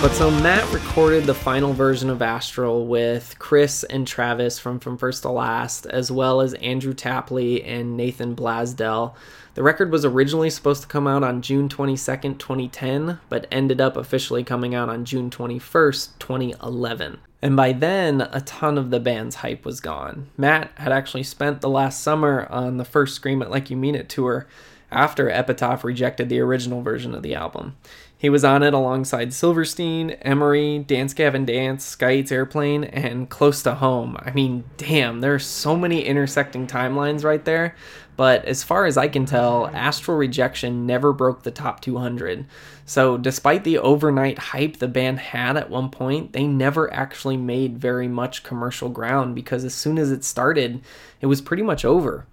But 0.01 0.13
so 0.13 0.31
Matt 0.31 0.73
recorded 0.73 1.25
the 1.25 1.35
final 1.35 1.73
version 1.73 2.09
of 2.09 2.23
Astral 2.23 2.87
with 2.87 3.35
Chris 3.37 3.83
and 3.83 4.07
Travis 4.07 4.57
from 4.57 4.79
From 4.79 4.97
First 4.97 5.21
to 5.21 5.29
Last, 5.29 5.85
as 5.85 6.11
well 6.11 6.41
as 6.41 6.55
Andrew 6.55 6.95
Tapley 6.95 7.63
and 7.63 7.95
Nathan 7.95 8.35
Blasdell. 8.35 9.13
The 9.53 9.61
record 9.61 9.91
was 9.91 10.03
originally 10.03 10.49
supposed 10.49 10.81
to 10.81 10.87
come 10.87 11.05
out 11.05 11.23
on 11.23 11.43
June 11.43 11.69
22nd, 11.69 12.39
2010, 12.39 13.19
but 13.29 13.45
ended 13.51 13.79
up 13.79 13.95
officially 13.95 14.43
coming 14.43 14.73
out 14.73 14.89
on 14.89 15.05
June 15.05 15.29
21st, 15.29 16.17
2011. 16.17 17.19
And 17.43 17.55
by 17.55 17.71
then, 17.71 18.21
a 18.21 18.41
ton 18.41 18.79
of 18.79 18.89
the 18.89 18.99
band's 18.99 19.35
hype 19.35 19.63
was 19.63 19.79
gone. 19.79 20.31
Matt 20.35 20.71
had 20.77 20.91
actually 20.91 21.23
spent 21.23 21.61
the 21.61 21.69
last 21.69 22.01
summer 22.01 22.47
on 22.49 22.77
the 22.77 22.85
first 22.85 23.13
Scream 23.13 23.43
It 23.43 23.51
Like 23.51 23.69
You 23.69 23.77
Mean 23.77 23.93
It 23.93 24.09
tour 24.09 24.47
after 24.91 25.29
Epitaph 25.29 25.83
rejected 25.83 26.27
the 26.27 26.39
original 26.39 26.81
version 26.81 27.15
of 27.15 27.23
the 27.23 27.35
album. 27.35 27.77
He 28.21 28.29
was 28.29 28.45
on 28.45 28.61
it 28.61 28.75
alongside 28.75 29.33
Silverstein, 29.33 30.11
Emery, 30.21 30.77
Dance 30.77 31.11
Gavin 31.11 31.43
Dance, 31.43 31.83
Sky 31.83 32.17
Eats 32.17 32.31
Airplane, 32.31 32.83
and 32.83 33.27
Close 33.27 33.63
to 33.63 33.73
Home. 33.73 34.15
I 34.19 34.29
mean, 34.29 34.63
damn, 34.77 35.21
there 35.21 35.33
are 35.33 35.39
so 35.39 35.75
many 35.75 36.05
intersecting 36.05 36.67
timelines 36.67 37.23
right 37.23 37.43
there. 37.43 37.75
But 38.17 38.45
as 38.45 38.61
far 38.61 38.85
as 38.85 38.95
I 38.95 39.07
can 39.07 39.25
tell, 39.25 39.65
Astral 39.73 40.17
Rejection 40.17 40.85
never 40.85 41.13
broke 41.13 41.41
the 41.41 41.49
top 41.49 41.81
200. 41.81 42.45
So, 42.85 43.17
despite 43.17 43.63
the 43.63 43.79
overnight 43.79 44.37
hype 44.37 44.77
the 44.77 44.87
band 44.87 45.17
had 45.17 45.57
at 45.57 45.71
one 45.71 45.89
point, 45.89 46.33
they 46.33 46.45
never 46.45 46.93
actually 46.93 47.37
made 47.37 47.79
very 47.79 48.07
much 48.07 48.43
commercial 48.43 48.89
ground 48.89 49.33
because 49.33 49.63
as 49.63 49.73
soon 49.73 49.97
as 49.97 50.11
it 50.11 50.23
started, 50.23 50.81
it 51.21 51.25
was 51.25 51.41
pretty 51.41 51.63
much 51.63 51.83
over. 51.83 52.27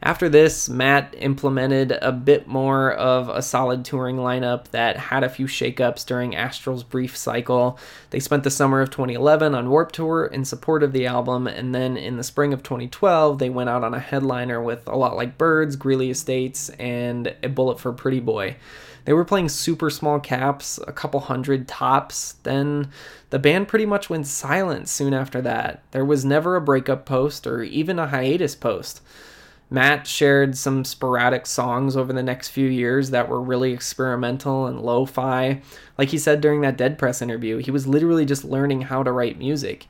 After 0.00 0.28
this, 0.28 0.68
Matt 0.68 1.12
implemented 1.18 1.90
a 1.90 2.12
bit 2.12 2.46
more 2.46 2.92
of 2.92 3.28
a 3.28 3.42
solid 3.42 3.84
touring 3.84 4.16
lineup 4.16 4.68
that 4.68 4.96
had 4.96 5.24
a 5.24 5.28
few 5.28 5.46
shakeups 5.46 6.06
during 6.06 6.36
Astral's 6.36 6.84
brief 6.84 7.16
cycle. 7.16 7.80
They 8.10 8.20
spent 8.20 8.44
the 8.44 8.50
summer 8.50 8.80
of 8.80 8.90
2011 8.90 9.56
on 9.56 9.68
Warp 9.68 9.90
Tour 9.90 10.26
in 10.26 10.44
support 10.44 10.84
of 10.84 10.92
the 10.92 11.06
album, 11.06 11.48
and 11.48 11.74
then 11.74 11.96
in 11.96 12.16
the 12.16 12.22
spring 12.22 12.52
of 12.52 12.62
2012, 12.62 13.40
they 13.40 13.50
went 13.50 13.70
out 13.70 13.82
on 13.82 13.92
a 13.92 13.98
headliner 13.98 14.62
with 14.62 14.86
A 14.86 14.96
Lot 14.96 15.16
Like 15.16 15.36
Birds, 15.36 15.74
Greeley 15.74 16.10
Estates, 16.10 16.68
and 16.78 17.34
A 17.42 17.48
Bullet 17.48 17.80
for 17.80 17.92
Pretty 17.92 18.20
Boy. 18.20 18.56
They 19.04 19.14
were 19.14 19.24
playing 19.24 19.48
super 19.48 19.90
small 19.90 20.20
caps, 20.20 20.78
a 20.86 20.92
couple 20.92 21.18
hundred 21.20 21.66
tops. 21.66 22.34
Then 22.44 22.90
the 23.30 23.38
band 23.40 23.66
pretty 23.66 23.86
much 23.86 24.08
went 24.08 24.28
silent 24.28 24.88
soon 24.88 25.12
after 25.12 25.40
that. 25.42 25.82
There 25.90 26.04
was 26.04 26.24
never 26.24 26.54
a 26.54 26.60
breakup 26.60 27.04
post 27.04 27.48
or 27.48 27.62
even 27.64 27.98
a 27.98 28.06
hiatus 28.06 28.54
post. 28.54 29.00
Matt 29.70 30.06
shared 30.06 30.56
some 30.56 30.84
sporadic 30.84 31.46
songs 31.46 31.96
over 31.96 32.12
the 32.12 32.22
next 32.22 32.48
few 32.48 32.68
years 32.68 33.10
that 33.10 33.28
were 33.28 33.40
really 33.40 33.72
experimental 33.72 34.66
and 34.66 34.80
lo 34.80 35.04
fi. 35.04 35.60
Like 35.98 36.08
he 36.08 36.18
said 36.18 36.40
during 36.40 36.62
that 36.62 36.78
Dead 36.78 36.98
Press 36.98 37.20
interview, 37.20 37.58
he 37.58 37.70
was 37.70 37.86
literally 37.86 38.24
just 38.24 38.44
learning 38.44 38.82
how 38.82 39.02
to 39.02 39.12
write 39.12 39.38
music. 39.38 39.86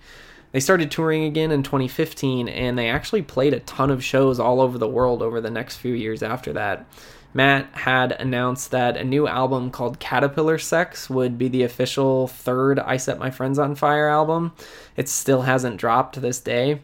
They 0.51 0.61
started 0.61 0.91
touring 0.91 1.25
again 1.25 1.53
in 1.53 1.63
2015 1.63 2.49
and 2.49 2.79
they 2.79 2.89
actually 2.89 3.23
played 3.23 3.55
a 3.55 3.61
ton 3.61 3.91
of 3.91 4.03
shows 4.03 4.41
all 4.41 4.61
over 4.61 4.79
the 4.79 4.89
world 4.89 5.23
over 5.23 5.41
the 5.41 5.51
next 5.51 5.77
few 5.77 5.95
years 5.95 6.23
after 6.23 6.53
that. 6.55 6.87
Matt 7.35 7.69
had 7.73 8.13
announced 8.13 8.71
that 8.71 8.97
a 8.97 9.05
new 9.05 9.29
album 9.29 9.71
called 9.71 10.01
Caterpillar 10.01 10.59
Sex 10.59 11.11
would 11.11 11.37
be 11.37 11.49
the 11.49 11.63
official 11.63 12.27
third 12.27 12.79
I 12.79 12.97
Set 12.97 13.19
My 13.19 13.31
Friends 13.31 13.59
on 13.59 13.75
Fire 13.75 14.09
album. 14.09 14.53
It 14.97 15.09
still 15.09 15.43
hasn't 15.43 15.77
dropped 15.77 16.15
to 16.15 16.21
this 16.21 16.41
day. 16.41 16.81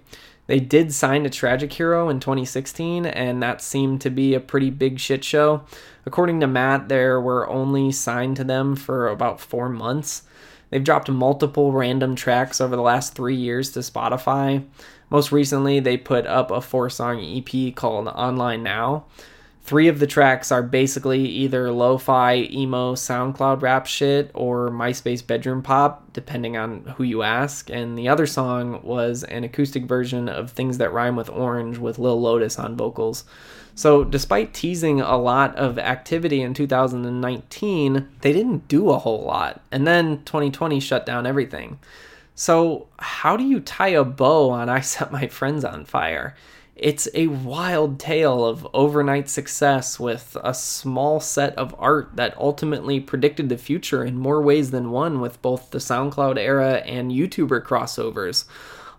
They 0.46 0.60
did 0.60 0.92
sign 0.92 1.24
a 1.24 1.30
Tragic 1.30 1.72
Hero 1.72 2.08
in 2.08 2.20
2016, 2.20 3.06
and 3.06 3.42
that 3.42 3.62
seemed 3.62 4.00
to 4.02 4.10
be 4.10 4.34
a 4.34 4.40
pretty 4.40 4.70
big 4.70 4.98
shit 4.98 5.24
show. 5.24 5.62
According 6.04 6.40
to 6.40 6.46
Matt, 6.46 6.88
there 6.88 7.20
were 7.20 7.48
only 7.48 7.92
signed 7.92 8.36
to 8.36 8.44
them 8.44 8.76
for 8.76 9.08
about 9.08 9.40
four 9.40 9.70
months. 9.70 10.22
They've 10.68 10.84
dropped 10.84 11.08
multiple 11.08 11.72
random 11.72 12.14
tracks 12.14 12.60
over 12.60 12.76
the 12.76 12.82
last 12.82 13.14
three 13.14 13.36
years 13.36 13.70
to 13.72 13.80
Spotify. 13.80 14.64
Most 15.08 15.32
recently, 15.32 15.80
they 15.80 15.96
put 15.96 16.26
up 16.26 16.50
a 16.50 16.60
four 16.60 16.90
song 16.90 17.20
EP 17.22 17.74
called 17.74 18.08
Online 18.08 18.62
Now. 18.62 19.04
Three 19.64 19.88
of 19.88 19.98
the 19.98 20.06
tracks 20.06 20.52
are 20.52 20.62
basically 20.62 21.24
either 21.24 21.72
lo 21.72 21.96
fi, 21.96 22.46
emo, 22.50 22.94
SoundCloud 22.94 23.62
rap 23.62 23.86
shit 23.86 24.30
or 24.34 24.68
MySpace 24.68 25.26
bedroom 25.26 25.62
pop, 25.62 26.12
depending 26.12 26.54
on 26.58 26.84
who 26.96 27.02
you 27.02 27.22
ask. 27.22 27.70
And 27.70 27.96
the 27.96 28.06
other 28.06 28.26
song 28.26 28.82
was 28.82 29.24
an 29.24 29.42
acoustic 29.42 29.84
version 29.84 30.28
of 30.28 30.50
Things 30.50 30.76
That 30.76 30.92
Rhyme 30.92 31.16
with 31.16 31.30
Orange 31.30 31.78
with 31.78 31.98
Lil 31.98 32.20
Lotus 32.20 32.58
on 32.58 32.76
vocals. 32.76 33.24
So, 33.74 34.04
despite 34.04 34.52
teasing 34.52 35.00
a 35.00 35.16
lot 35.16 35.56
of 35.56 35.78
activity 35.78 36.42
in 36.42 36.52
2019, 36.52 38.08
they 38.20 38.32
didn't 38.34 38.68
do 38.68 38.90
a 38.90 38.98
whole 38.98 39.24
lot. 39.24 39.62
And 39.72 39.86
then 39.86 40.22
2020 40.26 40.78
shut 40.78 41.06
down 41.06 41.26
everything. 41.26 41.78
So, 42.34 42.88
how 42.98 43.38
do 43.38 43.44
you 43.44 43.60
tie 43.60 43.88
a 43.88 44.04
bow 44.04 44.50
on 44.50 44.68
I 44.68 44.80
Set 44.80 45.10
My 45.10 45.26
Friends 45.26 45.64
on 45.64 45.86
Fire? 45.86 46.34
It's 46.76 47.06
a 47.14 47.28
wild 47.28 48.00
tale 48.00 48.44
of 48.44 48.66
overnight 48.74 49.28
success 49.28 50.00
with 50.00 50.36
a 50.42 50.52
small 50.52 51.20
set 51.20 51.56
of 51.56 51.72
art 51.78 52.16
that 52.16 52.36
ultimately 52.36 52.98
predicted 52.98 53.48
the 53.48 53.58
future 53.58 54.04
in 54.04 54.18
more 54.18 54.42
ways 54.42 54.72
than 54.72 54.90
one 54.90 55.20
with 55.20 55.40
both 55.40 55.70
the 55.70 55.78
SoundCloud 55.78 56.36
era 56.36 56.78
and 56.78 57.12
YouTuber 57.12 57.62
crossovers, 57.62 58.46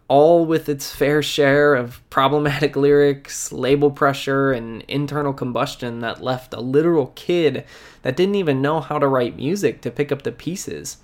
all 0.08 0.46
with 0.46 0.70
its 0.70 0.96
fair 0.96 1.22
share 1.22 1.76
of 1.76 2.02
problematic 2.10 2.76
lyrics, 2.78 3.52
label 3.52 3.92
pressure, 3.92 4.54
and 4.54 4.84
internal 4.84 5.34
combustion 5.34 6.00
that 6.00 6.24
left 6.24 6.54
a 6.54 6.62
literal 6.62 7.08
kid 7.16 7.66
that 8.04 8.16
didn't 8.16 8.36
even 8.36 8.62
know 8.62 8.80
how 8.80 9.00
to 9.00 9.08
write 9.08 9.36
music 9.36 9.82
to 9.82 9.92
pick 9.92 10.14
up 10.14 10.22
the 10.22 10.32
pieces. 10.32 10.98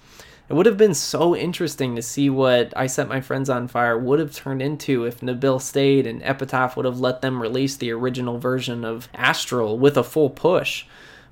It 0.52 0.56
would 0.56 0.66
have 0.66 0.76
been 0.76 0.94
so 0.94 1.34
interesting 1.34 1.96
to 1.96 2.02
see 2.02 2.30
what 2.30 2.74
I 2.76 2.86
Set 2.86 3.08
My 3.08 3.22
Friends 3.22 3.50
on 3.50 3.70
Fire 3.70 3.98
would 3.98 4.20
have 4.20 4.36
turned 4.36 4.62
into 4.62 5.06
if 5.06 5.22
Nabil 5.22 5.62
stayed 5.62 6.06
and 6.06 6.22
Epitaph 6.22 6.76
would 6.76 6.84
have 6.84 7.00
let 7.00 7.22
them 7.22 7.42
release 7.42 7.78
the 7.78 7.92
original 7.92 8.38
version 8.38 8.84
of 8.84 9.08
Astral 9.14 9.80
with 9.80 9.96
a 9.96 10.04
full 10.04 10.30
push. 10.30 10.84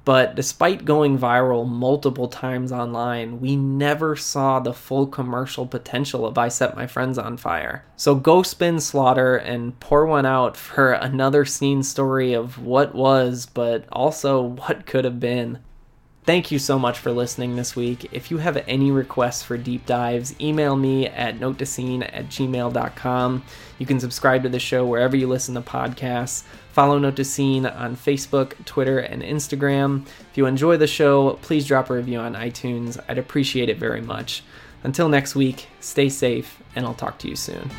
But 0.05 0.35
despite 0.35 0.85
going 0.85 1.19
viral 1.19 1.67
multiple 1.67 2.29
times 2.29 2.71
online, 2.71 3.41
we 3.41 3.57
never 3.57 4.15
saw 4.15 4.61
the 4.61 4.73
full 4.73 5.05
commercial 5.05 5.67
potential 5.67 6.25
of 6.25 6.37
I 6.37 6.47
Set 6.47 6.77
My 6.77 6.87
Friends 6.87 7.17
on 7.17 7.35
Fire. 7.35 7.83
So 7.97 8.15
go 8.15 8.41
spin 8.41 8.79
Slaughter 8.79 9.35
and 9.35 9.77
pour 9.81 10.05
one 10.05 10.25
out 10.25 10.55
for 10.55 10.93
another 10.93 11.43
scene 11.43 11.83
story 11.83 12.31
of 12.31 12.57
what 12.57 12.95
was, 12.95 13.47
but 13.47 13.83
also 13.91 14.41
what 14.61 14.85
could 14.85 15.03
have 15.03 15.19
been. 15.19 15.59
Thank 16.29 16.51
you 16.51 16.59
so 16.59 16.77
much 16.77 16.99
for 16.99 17.11
listening 17.11 17.55
this 17.55 17.75
week. 17.75 18.07
If 18.11 18.29
you 18.29 18.37
have 18.37 18.63
any 18.67 18.91
requests 18.91 19.41
for 19.41 19.57
deep 19.57 19.87
dives, 19.87 20.39
email 20.39 20.75
me 20.75 21.07
at 21.07 21.39
notetoscene 21.39 22.03
at 22.03 22.27
gmail.com. 22.27 23.43
You 23.79 23.85
can 23.87 23.99
subscribe 23.99 24.43
to 24.43 24.49
the 24.49 24.59
show 24.59 24.85
wherever 24.85 25.17
you 25.17 25.27
listen 25.27 25.55
to 25.55 25.61
podcasts. 25.61 26.43
Follow 26.71 26.99
Note 26.99 27.15
to 27.15 27.25
Scene 27.25 27.65
on 27.65 27.95
Facebook, 27.95 28.63
Twitter, 28.65 28.99
and 28.99 29.23
Instagram. 29.23 30.05
If 30.29 30.37
you 30.37 30.45
enjoy 30.45 30.77
the 30.77 30.85
show, 30.85 31.39
please 31.41 31.65
drop 31.65 31.89
a 31.89 31.95
review 31.95 32.19
on 32.19 32.35
iTunes. 32.35 33.03
I'd 33.09 33.17
appreciate 33.17 33.67
it 33.67 33.79
very 33.79 34.01
much. 34.01 34.43
Until 34.83 35.09
next 35.09 35.33
week, 35.33 35.65
stay 35.79 36.09
safe, 36.09 36.61
and 36.75 36.85
I'll 36.85 36.93
talk 36.93 37.17
to 37.17 37.27
you 37.27 37.35
soon. 37.35 37.71